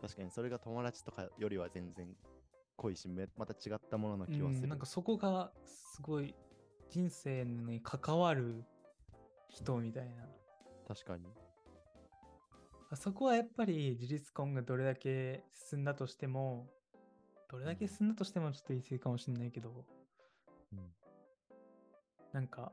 [0.00, 2.06] 確かにそれが友達とかよりは全然
[2.76, 4.64] 濃いし、めまた違ったものな気はする。
[4.64, 6.34] うんなんかそこがすごい
[6.90, 8.64] 人生に関わる
[9.48, 10.26] 人みたいな。
[10.86, 11.24] 確かに。
[12.90, 16.68] あそこはやっぱり事実婚がどれだけ進んだとしても、
[17.50, 19.84] どれだけ進んだとしてもちょっと言い過ぎかもしれないけど、
[20.72, 20.78] うん
[22.32, 22.70] なんか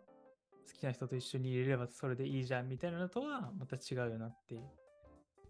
[0.68, 4.62] 好きな人と一緒にいれればそれでいいじゃんみたいなのとはまた違うよなって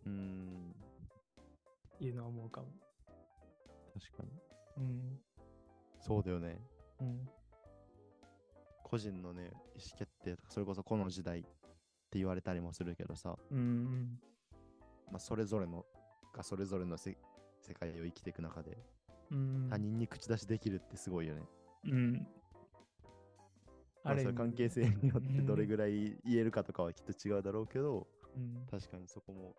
[0.06, 0.76] うん。
[2.00, 2.68] いうのは思うかも。
[3.94, 4.30] 確かに。
[4.78, 5.20] うん。
[6.00, 6.60] そうだよね。
[7.00, 7.30] うん。
[8.84, 14.20] 個人のね、意思決定とか、それこそこの時代って言われたりもするけどさ、うん。
[15.12, 15.86] まあ、それぞれの
[16.36, 17.18] がそれぞれのせ
[17.62, 18.78] 世界を生きていく中で、
[19.32, 19.68] うん。
[19.70, 21.42] 他人に口出しできるってすごいよね。
[21.86, 22.28] うん。
[24.04, 28.66] まあ、それ関係性によってどれぐらい言えるかとかはきっと違うだろうけど、うん。
[28.70, 29.56] 確かにそこも、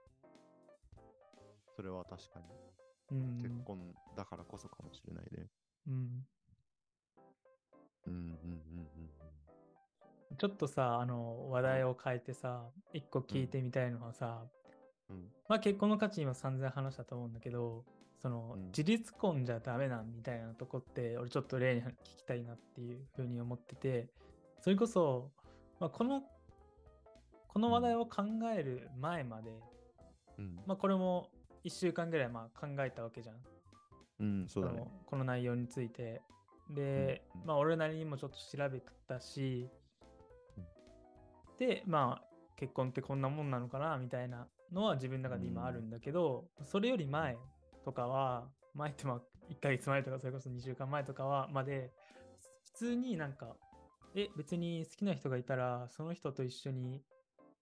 [1.75, 2.47] それは確かに
[3.11, 3.43] うん。
[3.43, 3.79] 結婚
[4.17, 5.47] だからこそかもしれないね。
[5.89, 6.27] うん。
[8.07, 8.35] うんうんうん
[10.37, 14.43] ちょっとさ、あの、話題を変えてさ、一個聞いてみたいのはさ、
[15.09, 17.85] うんうんまあ結婚の価値今散々話したと思うんだけど、
[18.21, 24.09] その、うん自立婚じゃダメなんみたいなとこって、俺ちょっと例に聞きたいなっていうふうに思ってて、
[24.61, 25.31] それこそ、
[25.79, 26.23] まあ、この、
[27.49, 28.23] この話題を考
[28.57, 29.51] える前まで、
[30.39, 31.29] うんまあこれも
[31.65, 33.37] 1週間ぐらいまあ考えたわけじゃん。
[34.21, 34.79] うんそうだね。
[34.79, 36.23] そのこの内容について。
[36.71, 37.47] で、うんうん。
[37.47, 39.69] まあ俺なりにもちょっと調べたし、
[40.57, 40.65] うん。
[41.59, 47.37] で、まあ結婚ってこんなもんなのかなみたいなのは自分の中で今あるんだけど、それより前
[47.85, 51.91] とかは、前ってまあ1ヶ月前とかそれこそ2週間前とかはまで、
[52.65, 53.57] 普通になんか、
[54.15, 57.03] え、別に好きな人がいたら、その人と一緒に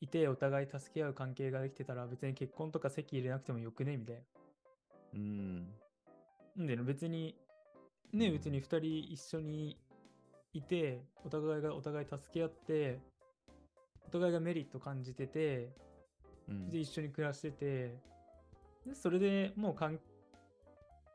[0.02, 3.96] いてお互い助け合う関係ができてたら別に結婚とか籍入れなくてもよくね？
[3.96, 4.22] みたいな。
[5.14, 6.66] うん。
[6.66, 7.36] での別に、
[8.12, 8.32] ね、うん。
[8.32, 9.78] 別に2人一緒に
[10.52, 12.98] いて、お互いがお互い助け合って、
[14.08, 15.70] お互いがメリット感じてて、
[16.48, 16.68] うん。
[16.68, 17.94] で、一緒に暮らしてて、
[18.84, 20.00] でそれでもう完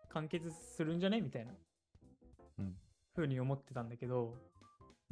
[0.08, 1.20] 完結するんじゃね？
[1.20, 1.52] みたいな
[2.60, 2.74] うん。
[3.14, 4.34] 風に思ってたんだけど、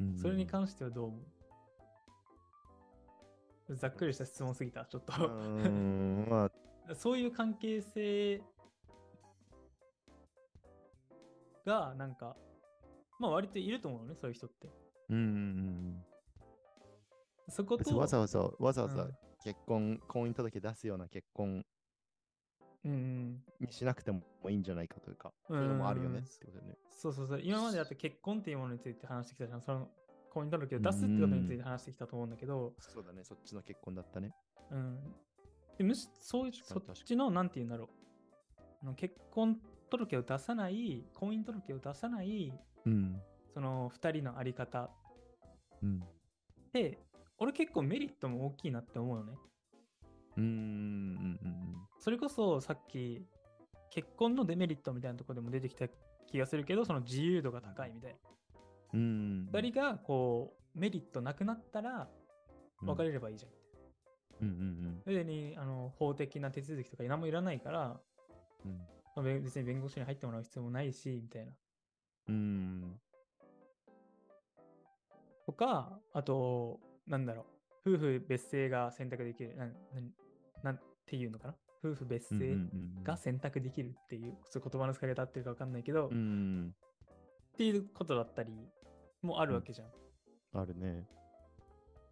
[0.00, 0.16] うん。
[0.16, 1.20] それに関してはどう思う？
[3.70, 5.12] ざっくりした質問すぎた、ちょっと。
[5.12, 6.50] うーんまあ。
[6.94, 8.40] そういう関係性
[11.64, 12.36] が、なんか、
[13.18, 14.70] まあ割といると思うのね、そういう人って。
[15.08, 16.04] うんうんうん
[17.48, 19.16] そこと、わざわざわざわざうん。
[19.44, 21.64] 結婚婚姻届出すような結婚
[22.84, 26.76] うんうん、にしなくてもいいんじゃないかというかそういうのもあるよねってことね。
[26.90, 29.62] そうそうそう、今までだって結婚っていうものについて話してきたじゃん。
[29.62, 29.88] その
[30.36, 34.32] 婚姻届を出すってことについて話してきたと思うんだけど、そうだねそっちの結婚だったね
[34.70, 34.98] うん。
[35.78, 37.88] でむしそういう、そっちの、なんて言うんだろう。
[38.82, 39.58] あの結婚
[39.88, 42.52] 届を出さない、婚姻届を出さない、
[42.84, 43.20] うん
[43.54, 44.90] その2人のあり方
[45.82, 46.02] うん
[46.74, 46.98] で、
[47.38, 49.32] 俺結構メリットも大きいなって思うのね。
[50.36, 53.26] うんうんうんそれこそさっき
[53.90, 55.86] 結婚のデメリットみたいなところでも出てきた
[56.26, 58.18] 気がするけど、その自由度が高いみたいな。
[58.96, 62.08] 二人がこうメリットなくなったら
[62.82, 63.52] 別れればいいじゃん。
[64.42, 68.00] うんうんそれにあの法的な手続きとか何もいらないから、
[69.16, 69.42] うん。
[69.42, 71.52] 別に弁護士に入ってもらう必要もないし、みたいな。
[72.28, 73.00] うん。
[75.46, 77.46] とか、あと、なんだろ
[77.86, 79.56] う、夫婦別姓が選択できる。
[79.56, 80.12] なんなん
[80.62, 81.54] なんていうのかな。
[81.82, 86.74] 夫婦別姓うんが選択できるっていう、言葉の使い方合ってるか分かんないけど、うっん
[87.56, 88.52] ていうことだったり
[89.26, 89.88] もあるわけじゃん。
[90.60, 91.06] あるね。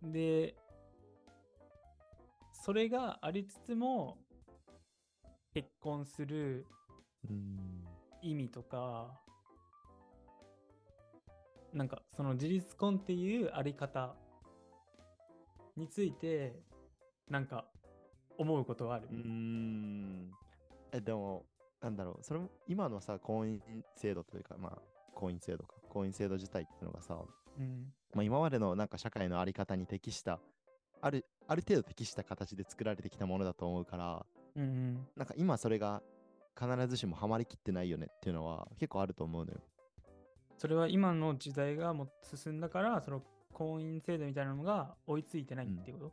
[0.03, 0.55] で、
[2.53, 4.19] それがありつつも、
[5.55, 6.67] 結婚する
[7.31, 7.85] うん。
[8.23, 9.21] 意味とか、
[11.73, 14.15] なんかその自立婚っていうあり方
[15.77, 16.61] について、
[17.29, 17.67] なんか
[18.39, 19.09] 思うことはある。
[19.11, 20.31] うーん。
[20.93, 21.45] えでも
[21.81, 22.23] なんだろう。
[22.23, 23.61] それも今のさ婚姻
[23.97, 24.79] 制度というかまあ
[25.15, 27.17] 婚姻制度か婚姻制度自体っていうのがさ、
[27.59, 27.93] うん。
[28.15, 30.41] まあ、今までのなんか社会のあり方に適した
[31.01, 34.27] あるある程度適した形で作られてきたものだと思うから
[34.57, 35.07] うんうん。
[35.17, 36.03] なんか今それが
[36.59, 39.61] 必ずしもハマりきってないよねっていうのは結構あると思うのよ。
[40.57, 43.23] それは今の時代がもう進んだから、その
[43.53, 46.13] 婚姻制度みたいなのが追いついてないっていうこと、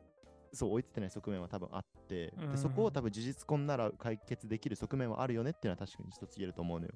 [0.53, 2.51] そう追いついてない側面は多分あって、うん。
[2.51, 6.91] でそこを多分事実婚なら解決できる側面はあるよねっていうのは確かに一つ言えると思うのよ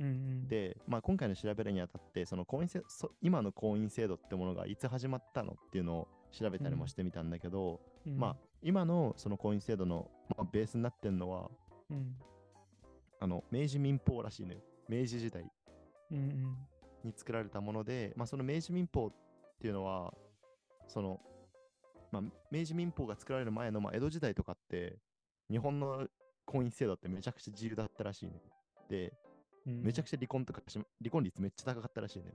[0.00, 0.48] うんうん。
[0.48, 11.48] で、まあ、今回の調べるにあたってその婚姻制そ今の婚姻制度ってものがいつ始まったのっていうのを調べたりもしてみたんだけど、うん、まあ今のその婚姻制度の、まあ、ベースになってるのは
[11.90, 12.16] うん。
[13.22, 15.44] あの明治民法らしいのよ明治時代。
[17.04, 19.12] に作られたもので、まあ、その明治民法っ
[19.60, 20.12] ていうのは
[20.88, 21.20] その、
[22.10, 24.98] まあ、明治民法が作られる前の、まあ、江戸時代とかって
[25.50, 26.06] 日本の
[26.46, 28.32] 婚姻制度ってめちゃくちゃ自由だったらしいね
[28.88, 29.12] で
[29.66, 32.32] うんめちゃくちゃ離婚とかし離婚率めっちゃ高かったらしいね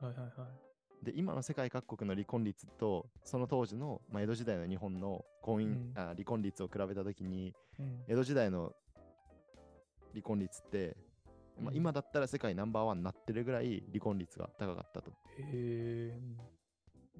[0.00, 1.04] はいはいはい。
[1.04, 8.72] で今の世界各国の離婚率とその当時の、まあ、江戸時代の日本の婚姻、うんあ離婚率を比べたときにうん江戸時代の
[10.12, 10.96] 離婚率って、
[11.60, 15.10] まあ、うん今だったら世界ナンバーワンになってるぐらい離婚率が高かったと。
[15.10, 16.20] へえ。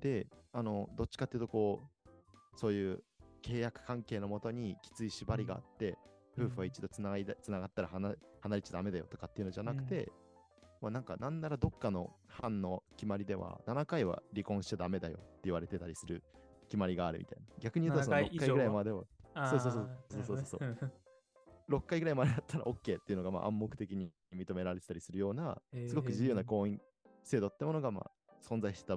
[0.00, 3.02] であのどっちかっていうとこうそういう
[3.42, 5.96] 契約関係のもとにきつい縛りがあって、うん
[6.38, 8.14] 夫婦は一度つながいだつながったら離
[8.46, 10.10] 離れちゃダメだよとかっていうのじゃなくて、
[10.80, 16.22] まあ、なんかなんならどっかの班の決まりでは7回は離婚しちゃダメだよって言われてたりする
[16.66, 17.46] 決まりがあるみたいな。
[17.60, 19.02] 逆に言うとその7回6回ぐらいまでは。
[19.34, 19.90] あそうそうそう。
[20.10, 20.60] ーそうそうそう。
[20.60, 20.92] なるほどね。
[21.68, 26.78] 6回ぐらいまでだったら OK っていうのがまあ暗黙的に認められてたりするようなすごく自由な婚姻
[27.24, 28.96] 制度ってものがまあ存在した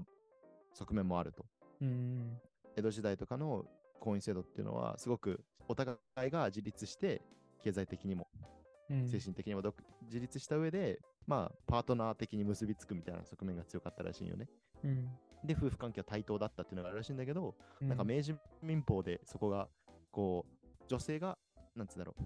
[0.74, 1.46] 側面もあると。
[1.82, 2.40] うん。
[2.76, 3.66] 江戸時代とかの
[4.00, 7.22] 婚姻制度っていうのは、すごくお互いが自立して、
[7.64, 8.59] 経済的にもうん。
[9.06, 9.76] 精神的にも独
[10.06, 14.48] 自立した上で、まあ、パートナー的に結びつくみたいな側面が強かったらしいよね。
[14.84, 15.10] うん。
[15.44, 19.70] で、夫婦関係は対等だったっていうのがあるらしいんだけど、うなんか明治民法でそこが、
[20.12, 21.38] こう、女性が、
[21.76, 22.24] なんつうんだろう、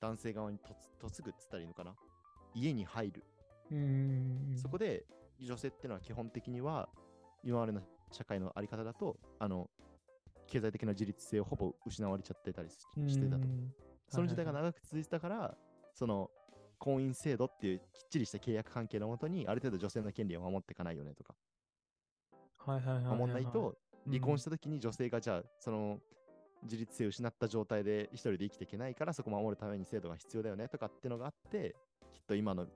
[0.00, 0.58] 男性側に
[1.02, 1.94] 嫁ぐっつったらいいのかな
[2.54, 3.24] 家に入る。
[3.72, 4.52] うん。
[4.56, 5.06] そこで、
[5.40, 6.88] 女性っていうのは基本的には、
[7.42, 7.80] 今までの
[8.12, 9.70] 社会のあり方だと、あの、
[10.48, 12.74] 経済的な自立性をほぼ失われちゃってたりし
[13.06, 13.36] してたと。
[13.36, 13.72] うん
[14.08, 15.56] その時代がはい長く続いてたから、
[15.94, 16.30] その
[16.78, 21.34] 婚姻制度っていうきっちりした契約関係のもとに、ある程度女性の権利を守っていかないよねとか、
[22.58, 23.18] はいはいはいはい。
[23.18, 26.00] 守んないと、離婚しした時に女性がじゃあ、その
[26.62, 31.74] 自立性を失った状態で一人で生きていけないから、そこを守るために制度が必要だよねとかっていうのがあって、
[32.12, 32.66] きっと今の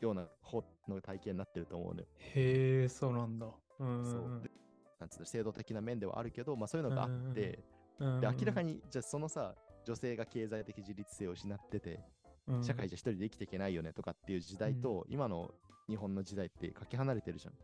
[0.00, 2.06] ような法の体系になってると思うのよ。
[2.18, 3.46] へえ、そうなんだ。
[3.78, 4.04] うん。
[4.04, 4.50] そうで
[4.98, 7.58] なんつうの制度的な面ではあるけど、まあそういうのがあって、
[7.98, 8.20] うん。
[8.20, 9.54] で明らかに、に、じゃあそのさ、
[9.84, 12.00] 女性が経済的自立性を失ってて、
[12.62, 15.50] 社会じゃ一人で生きていけないよねとかっていう時代と、今の
[15.88, 17.54] 日本の時代ってかけ離れてるじゃん。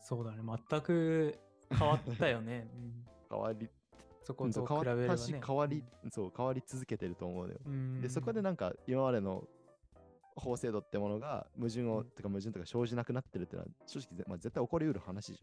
[0.00, 0.42] そうだね。
[0.42, 1.38] 全く
[1.70, 2.68] 変わったよね。
[2.76, 3.68] うん変わり、
[4.22, 4.66] そことね。
[4.66, 7.60] 変わったし、変わり、そう、変わり続けてると思うのよ。
[7.64, 8.00] うん。
[8.00, 9.48] で、そこでなんか今までの
[10.36, 15.40] 法制度ってものが矛盾を、うんてか矛盾とか生じなくなってるってのは正直ぜ、まあ、絶対起こりうる話じ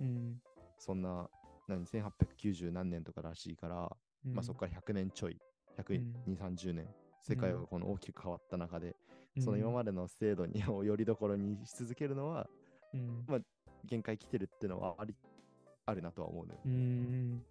[0.00, 0.06] ゃん。
[0.06, 0.42] うん。
[0.78, 1.28] そんな、
[1.68, 3.96] 何、1890何年とからしいから、
[4.26, 5.38] うん、まあそこから100年ちょい、
[5.78, 6.88] 120、うん30年、
[7.22, 12.48] 世界がこの大きく変わった中で、うんその今までの制度に をよりどころにし続けるのは、
[12.92, 13.24] うん。
[13.26, 13.40] まあ
[13.84, 15.14] 限界来てるっていうのはあり
[15.86, 16.60] あるなとは思うのよ。
[16.64, 17.44] うん。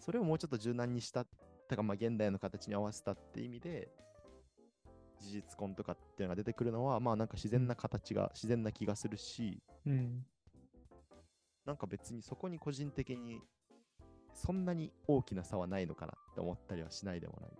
[0.00, 3.88] それをもうちょっと柔軟にした、てかまあ現代の形に合わせたって意味で、
[5.20, 10.26] 事実婚とかっていうのが出てくるのは、まあなんか自然な形が、自然な気がするし、うん。
[11.64, 13.40] なんか別にそこに個人的に
[14.38, 17.50] そんなに大きな差はないのかなって思ったりはしないでもない。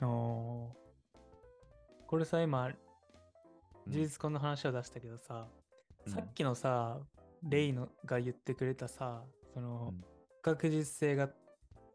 [0.00, 0.68] あー。
[2.06, 3.92] これさ、今、うん。
[3.92, 5.46] 事実婚の話を出したけどさ、
[6.06, 6.12] うん。
[6.12, 6.98] さっきのさ、
[7.42, 9.22] レイのが言ってくれたさ、
[9.54, 10.04] その、うん。
[10.38, 11.30] 不確実性が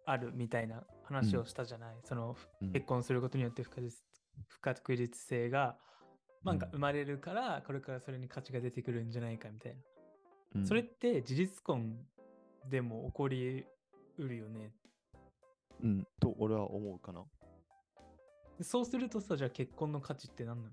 [0.05, 2.35] あるみたいな話をしたじゃない、その、
[2.73, 4.03] 結婚することによって不確実
[4.47, 5.77] 不確実性が、
[6.43, 6.59] まあなん。
[6.59, 9.81] かうん生まれるから、これからそれに価値が出てくるんじゃないかみたいな。
[10.55, 10.65] うん。
[10.65, 11.97] それって事実婚
[12.69, 13.65] でも起こり
[14.17, 14.71] うるよね。
[15.83, 17.23] うん、と俺は思うかな。
[18.57, 20.71] でそうするとさ、じゃあ結婚の価値って何なの？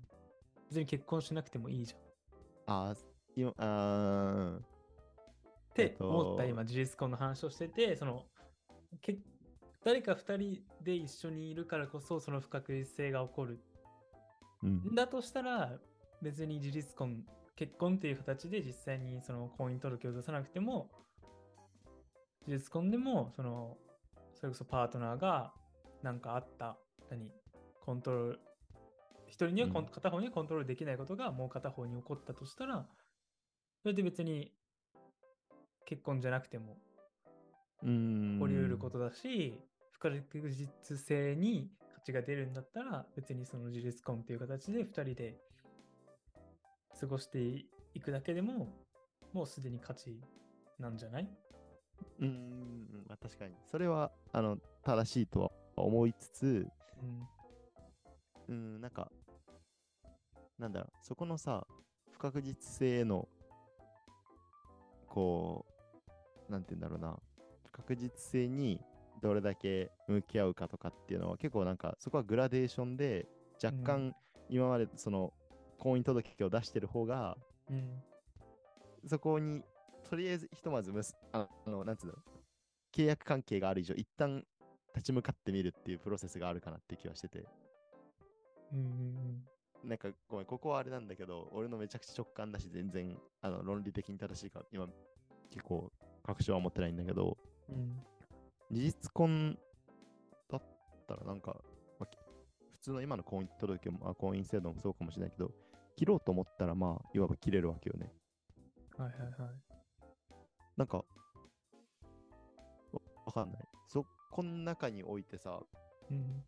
[0.69, 1.99] 別に結婚しなくてもいいじゃん。
[1.99, 2.03] っ
[2.65, 2.95] ああ、
[3.35, 8.23] 今、あっと思った今、事実婚の話をしてて、その、
[9.01, 9.17] け
[9.83, 13.59] 誰か2人で一緒にいるからこそ、その不確実性が起こる。
[14.63, 15.73] うん、だとしたら、
[16.21, 17.25] 別に事実婚、
[17.55, 20.89] 結婚っていう形で実際にその婚姻届を出さなくても、
[22.47, 23.77] 事実婚でも、その、
[24.35, 25.53] それこそパートナーが
[26.01, 26.77] なんかあった、
[27.09, 27.31] 何、
[27.81, 28.39] コントロール、
[29.27, 29.85] 一人にはうん。
[29.85, 32.85] 片方にはコントロールできないことがもう片方に起こったとしたら、
[33.81, 34.53] それで別に
[35.85, 36.77] 結婚じゃなくても
[37.83, 38.33] うん。
[38.35, 39.59] 起こりうることだし、
[39.91, 45.37] 不確実性に価値が出るんだったら、別にその事実婚っていう形で2人で
[46.99, 47.39] 過ごして
[47.93, 48.67] いくだけでも、
[49.33, 50.19] もうすでに価値
[50.79, 51.29] なんじゃない？
[52.19, 53.53] うん、うんまあ、確かに。
[53.69, 56.67] それは、あの、正しいとは思いつつ、
[57.01, 57.27] うん。
[58.49, 59.11] うん、なんか、
[60.59, 61.65] なんだろう、そこのさ、
[62.11, 63.27] 不確実性への、
[65.07, 65.65] こ
[66.49, 67.17] う、なんて言うんだろうな、
[67.65, 68.79] 不確実性に
[69.21, 73.27] どれだけ向き合うかとかっていうのは、結構なんか、そこはグラデーションで、
[73.63, 74.15] 若う干、
[74.49, 75.33] 今までその、
[75.79, 77.37] 婚姻届を出してる方が、
[77.69, 78.03] うん。
[79.07, 79.63] そこに、
[80.13, 82.13] とりあえずひとまずむす、ああの、なんつうの、
[82.95, 84.45] 契約関係がある以上、一旦
[84.93, 87.47] 立ち向かってみるっていうプロセスがあるかなって気はしてて。
[88.71, 89.43] うんうん
[89.83, 94.87] なんかごめん、ここはあれなんだけど、俺のめちゃくちゃ直感だし、全然あの論理的に正しいか、今、
[95.49, 95.91] 結構
[96.23, 97.35] 確証は持ってないんだけど、
[97.69, 97.75] うん。
[97.75, 98.03] うん。
[98.71, 99.57] 事実婚
[100.51, 100.61] だっ
[101.07, 101.57] たらなんか、
[101.99, 102.19] まあき
[102.73, 105.49] 普通の今の婚姻届も、あ婚姻制度もそうかもしれないけど、
[105.95, 108.13] 切ろうと思ったら、まあ、いわば切れるわけよね。
[108.95, 109.72] はいはいはい。
[110.77, 111.03] なんか、わ
[113.25, 113.67] わかんない。
[113.87, 115.59] そこの中においてさ、
[116.09, 116.43] うん。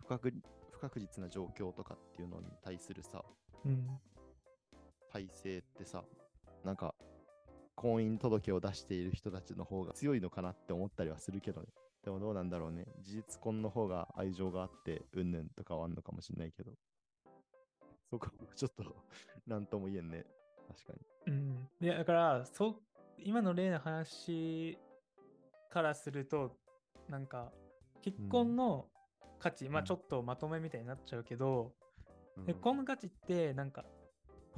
[0.00, 0.32] 不確
[0.70, 3.24] 不確実な状況とかっていうのに対するさ、
[3.64, 3.86] うん。
[5.10, 6.04] 体制ってさ、
[6.64, 6.94] なんか、
[7.74, 11.68] 婚姻届を出している人たちの方が強いのかなって思ったりはするけどね。
[12.04, 12.84] でもどうなんだろうね。
[13.00, 16.72] 事実婚の方が愛情があって、うんぬんとかはあんのかもしれないけど。
[18.10, 18.84] そこはちょっと、
[19.46, 20.26] なんとも言えんね。
[20.68, 21.32] 確かに。
[21.32, 21.68] うん。
[21.80, 22.82] いや、だから、そう、
[23.18, 24.78] 今の例の話
[25.70, 26.56] からすると、
[27.08, 27.52] なんか、
[28.02, 28.86] 結婚の
[29.38, 31.72] 価値、まあうんちょっとまとめみたいになっちゃうけど、
[32.36, 32.46] うん。
[32.46, 33.84] 結婚の価値って、なんか、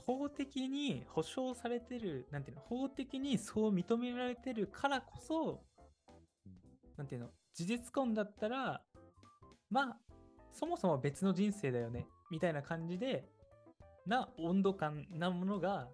[0.07, 5.65] 法的に保障されてる、なんていうの、法的にそう認められてるからこそ
[6.47, 6.53] うん、
[6.97, 8.83] なんていうの、事実婚だったら、
[9.71, 9.99] まあ、
[10.53, 13.29] そもそも別の人生だよね、みたいな感じで、
[14.07, 15.89] な温度感なものが、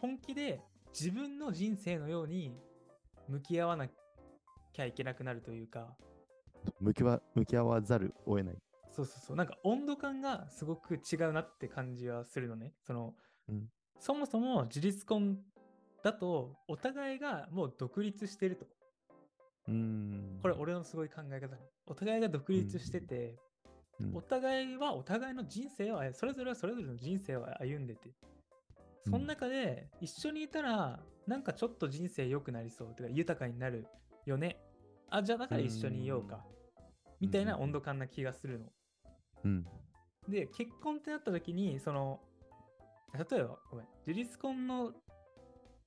[0.00, 0.60] 本気で
[0.98, 2.56] 自分の人生のように
[3.28, 5.96] 向き合わなきゃいけなくなるというか、
[6.80, 6.86] うん。
[6.86, 8.56] 向きは向き合わざるを得ない。
[8.92, 12.72] そうそうそう、なんか温度感がすごく違うなって感じはするのね。
[12.86, 13.14] その、
[13.48, 13.68] うん
[13.98, 15.38] そもそも事実婚
[16.02, 18.66] だと、お互いがもう独立してると。
[19.68, 20.38] うん。
[20.42, 21.62] これ俺のすごい考え方ね。
[21.86, 23.36] お互いが独立してて、
[23.98, 28.10] うんお互いはお互いの人生を歩それぞれはそれぞれの人生を歩んでて、
[29.10, 32.94] その中で一緒にいたら、なんかちょっと人生良くなりそう。
[32.94, 33.86] てか豊かになる
[34.24, 34.58] よね。
[35.08, 36.44] あ、じゃあだから一緒にいようか。
[37.20, 38.66] みたいな温度感な気がするの。
[39.44, 39.66] うん。
[40.28, 42.20] で、結婚ってなった時に、その、
[43.14, 44.92] 例えば、ごめん、事実婚の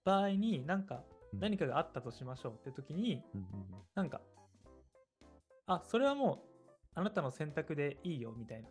[0.06, 1.04] 場合になんか
[1.34, 3.46] うん何かがあったとしましょうって時に、うん
[3.96, 4.22] なんか、
[5.68, 8.70] あ、それはもうあなたの選択でいいよみたいな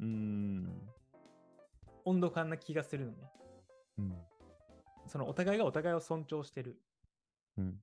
[0.00, 0.06] うん。
[0.06, 0.88] うん。
[2.04, 3.18] 温度感な気がするのね。
[3.98, 4.14] うん。
[5.06, 6.78] そのお互いがお互いを尊重してる。
[7.58, 7.80] うん。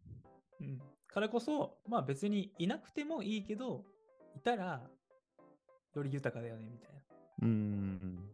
[0.62, 0.82] うん。
[1.08, 3.86] からこそ、まあ別にいなくてもいいけど、
[4.36, 4.82] いたら
[5.96, 7.00] より豊かだよねみたいな。
[7.44, 8.30] うん。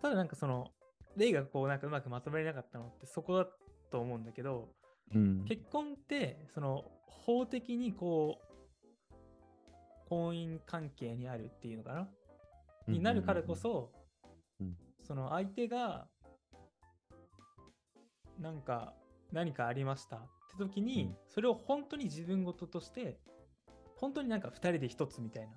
[0.00, 0.70] ただなんかその、
[1.16, 3.46] 例がこうなんかうまくまとめられなかったのってそこだ
[3.90, 4.68] と思うんだけど、
[5.14, 5.44] うん。
[5.44, 8.48] 結婚ってその法的にこう
[10.08, 12.08] 婚姻関係にあるっていうのかな、
[12.86, 13.92] になるからこそ、
[14.60, 16.06] うんその相手が
[18.38, 18.94] なんか
[19.32, 20.16] 何かありました？
[20.16, 23.18] って時に、うんそれを本当に自分事として
[23.96, 25.50] 本当になんか2人で1つみたいな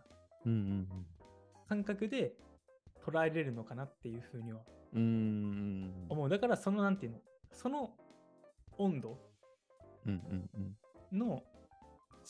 [1.67, 2.33] 感覚で
[3.05, 4.61] 捉えれるのかなっていうふうには。
[4.93, 7.19] 思うだからそのなんていうの？
[7.51, 7.91] その
[8.77, 9.17] 温度。
[11.11, 11.43] の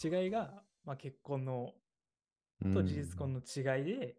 [0.03, 1.73] 違いが、まあ、結婚の
[2.63, 4.15] うんと事実婚の違いで、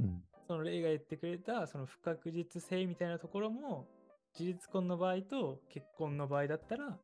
[0.00, 0.22] うん。
[0.46, 3.86] その例が言ってくれたその不確実性みたいなところも
[4.38, 6.96] 事実婚の場合と結婚の場合だったら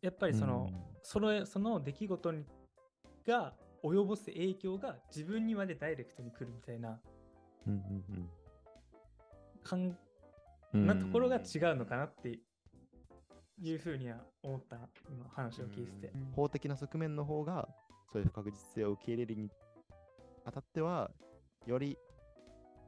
[0.00, 0.70] やっぱりその、
[1.02, 2.44] そのその出来事に
[3.26, 3.52] が
[3.82, 7.00] 及ぼす影響が自分にまでダイレクトに来るみたいな
[7.66, 8.30] うんうん
[9.64, 9.96] 感
[10.72, 10.86] うん。
[10.86, 11.42] なところが違う
[11.74, 12.38] のかなって
[13.60, 16.12] いうふうには思ったな今話を聞いてて。
[16.14, 17.68] うん法的な側面の方が、
[18.12, 19.50] そういう不確実性を受け入れるに
[20.44, 21.10] あたっては、
[21.66, 21.98] より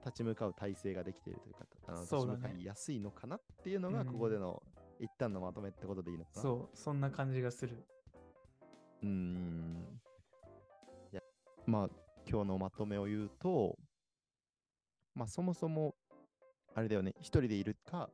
[0.04, 4.62] 立ち向かう体制ができているというか、あのそうだね立ち向かいのかなっていうのが、うんここでの
[5.00, 6.42] 一旦のまとめってことでいいのかな。
[6.42, 7.84] そうそんな感じがする。
[9.02, 10.00] うーん。
[11.12, 11.22] いや、
[11.66, 11.88] まあ、
[12.28, 13.78] 今日のまとめを言うと、
[15.14, 15.94] まあ、そもそも、
[16.74, 18.10] あれだよね、一人でいるか、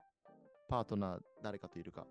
[0.68, 2.06] パートナー誰かといるかっ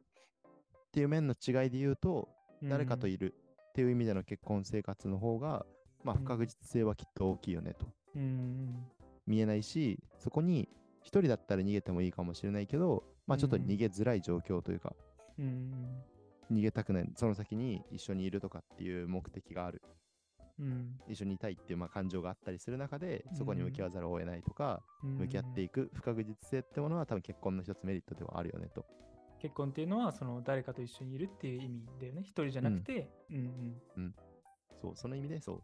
[0.91, 2.29] ていう面の違いで言うと、
[2.63, 3.35] 誰かといいる
[3.69, 5.65] っていう意味での結婚生活の方が、
[6.03, 7.85] まあ、うん不確実性はきっと大きいよねと。
[8.15, 8.87] うん
[9.25, 10.67] 見えないし、そこに
[11.03, 14.93] 一人だったら逃げてもいいかもしれないけど、まあ、ちょっと逃げづらい状況というか、
[15.37, 15.71] うん
[16.51, 19.81] 逃げたくない、その先に一緒にいるとかっていう目的がある。
[20.59, 28.85] うん一緒にいたいっていうまあ感情があったりする中で、そこに向き合わざるを得ないとか、うん向き合っていく不確実性ってものは多分結婚の一つメリットではあるよねと。
[29.39, 32.21] 結婚っていうのはその誰かと一緒にいるっていう意味だよね。
[32.21, 34.15] 一人じゃなくて、うんうん
[34.81, 35.63] そう、その意味でそう。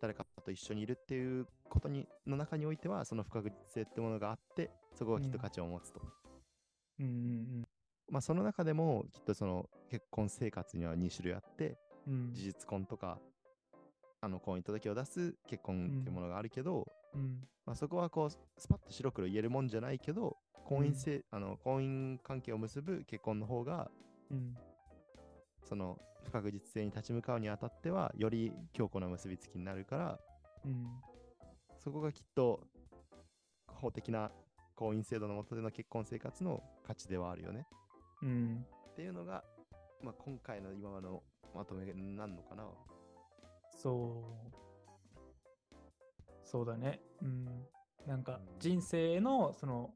[0.00, 6.00] 誰かと一緒にいるっていうことにの中においては、その不確実性ってものがあって、そこがきっと価値を持つと。
[7.00, 7.68] うんうん
[8.08, 11.76] まあその中でもきっとその結婚生活には2種類あって、
[12.06, 12.12] うん。
[12.12, 13.18] うん事実婚とか、
[14.20, 17.40] あの婚姻届を出す結婚っていうものがあるけど、うん。
[17.64, 23.90] まあ、そこはこうスパッと白黒言えるもんじゃないけど婚姻せ、あの婚姻関係を結ぶ結婚の方が
[24.30, 24.56] うん。
[25.64, 30.18] その不確実性に立ち向かうにあたってはより強固な結びつきになるから
[30.64, 30.86] うん
[31.78, 32.60] そこがきっと
[33.68, 34.30] 法的な
[34.74, 37.66] 婚姻制度の下での結婚生活の価値ではあるよね。
[38.22, 39.44] うんっていうのが、
[40.02, 41.22] まあ、今回の今の
[41.54, 42.64] まとめになるのかな。
[43.70, 44.56] そう。
[46.42, 47.00] そうだね。
[47.22, 47.46] うん。
[48.06, 48.60] なんかうん。
[48.60, 49.90] 人生のその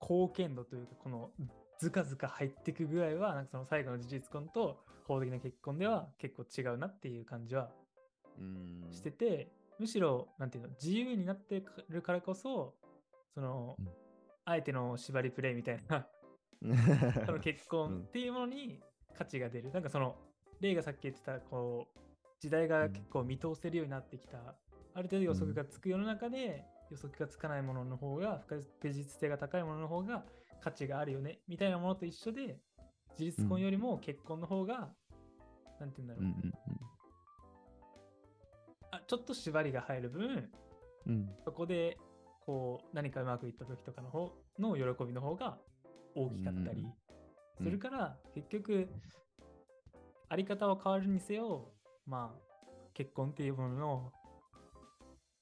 [0.00, 1.30] 貢献度というかこの
[1.78, 4.78] ずかずか入ってく具合はなんかその最後の事実婚と
[5.14, 7.70] 法的な結婚では結構違うなっていう感じは
[8.38, 8.92] うん。
[8.92, 12.74] してて、むしろなんていうの自由になってるからこそ
[13.34, 13.88] その、うん。
[14.44, 16.06] 相手の縛りプレイみたいな、
[17.26, 18.80] その結婚っていうものに
[19.14, 19.70] 価値が出る。
[19.70, 20.16] なんかその、
[20.60, 21.98] 例がさっき言ってた、こう、
[22.40, 24.38] 時代が結構見通せるようになってきた、
[24.94, 30.24] ある程度予測がつく世の中で、予測がつかないものの方が、不確実性が高いものの方が
[30.60, 32.60] 価値があるよね、みたいなものと一緒で、
[33.12, 34.92] 自立婚よりも結婚の方が、
[35.80, 36.52] なんて言うんだろう、うんうん
[38.92, 40.50] あ、ちょっと縛りが入る分、
[41.06, 41.12] うん。
[41.12, 41.96] うんそこで、
[42.44, 45.58] こう、何かうまくいった時とかの方の喜びの方が
[46.14, 48.88] 大きかったりうんするから、結局、
[50.28, 51.72] あり方は変わるにせよ、
[52.06, 52.50] まあ、
[52.94, 54.12] 結婚っていうものの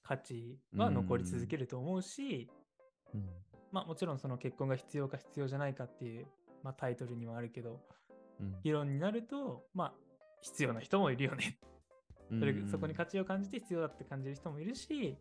[0.02, 2.50] 価値は残り続けると思うし、
[3.14, 3.28] うん。
[3.70, 6.26] まあもちろんその結婚が必要か必要じゃないかっていう、
[6.62, 7.80] まあ、タイトルにはあるけど、
[8.40, 8.56] うん。
[8.62, 9.94] 議論になると、まあ、
[10.40, 11.58] 必要な人もいるよね
[12.30, 15.16] それそこに価値を感じて必要だって感じる人もいるし、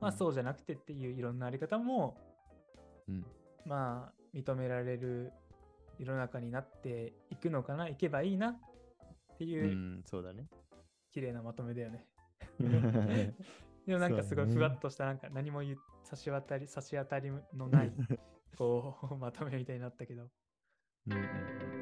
[0.00, 2.16] まあうんそうじゃなくてっていういろんなあり方も、
[3.08, 3.24] うん
[3.66, 5.32] まあ認められる
[5.98, 8.58] 世の中になっていくのかな、いけばいいなっ
[9.38, 10.46] てういうんそうだね。
[11.12, 12.06] 綺麗なまとめだよね。
[13.86, 17.92] でもなんかすごいふわっとしたなんか何も言う差し渡り差し当たりのない
[18.56, 20.28] こうまとめみたいになったけど。
[21.06, 21.16] うんう
[21.70, 21.73] ん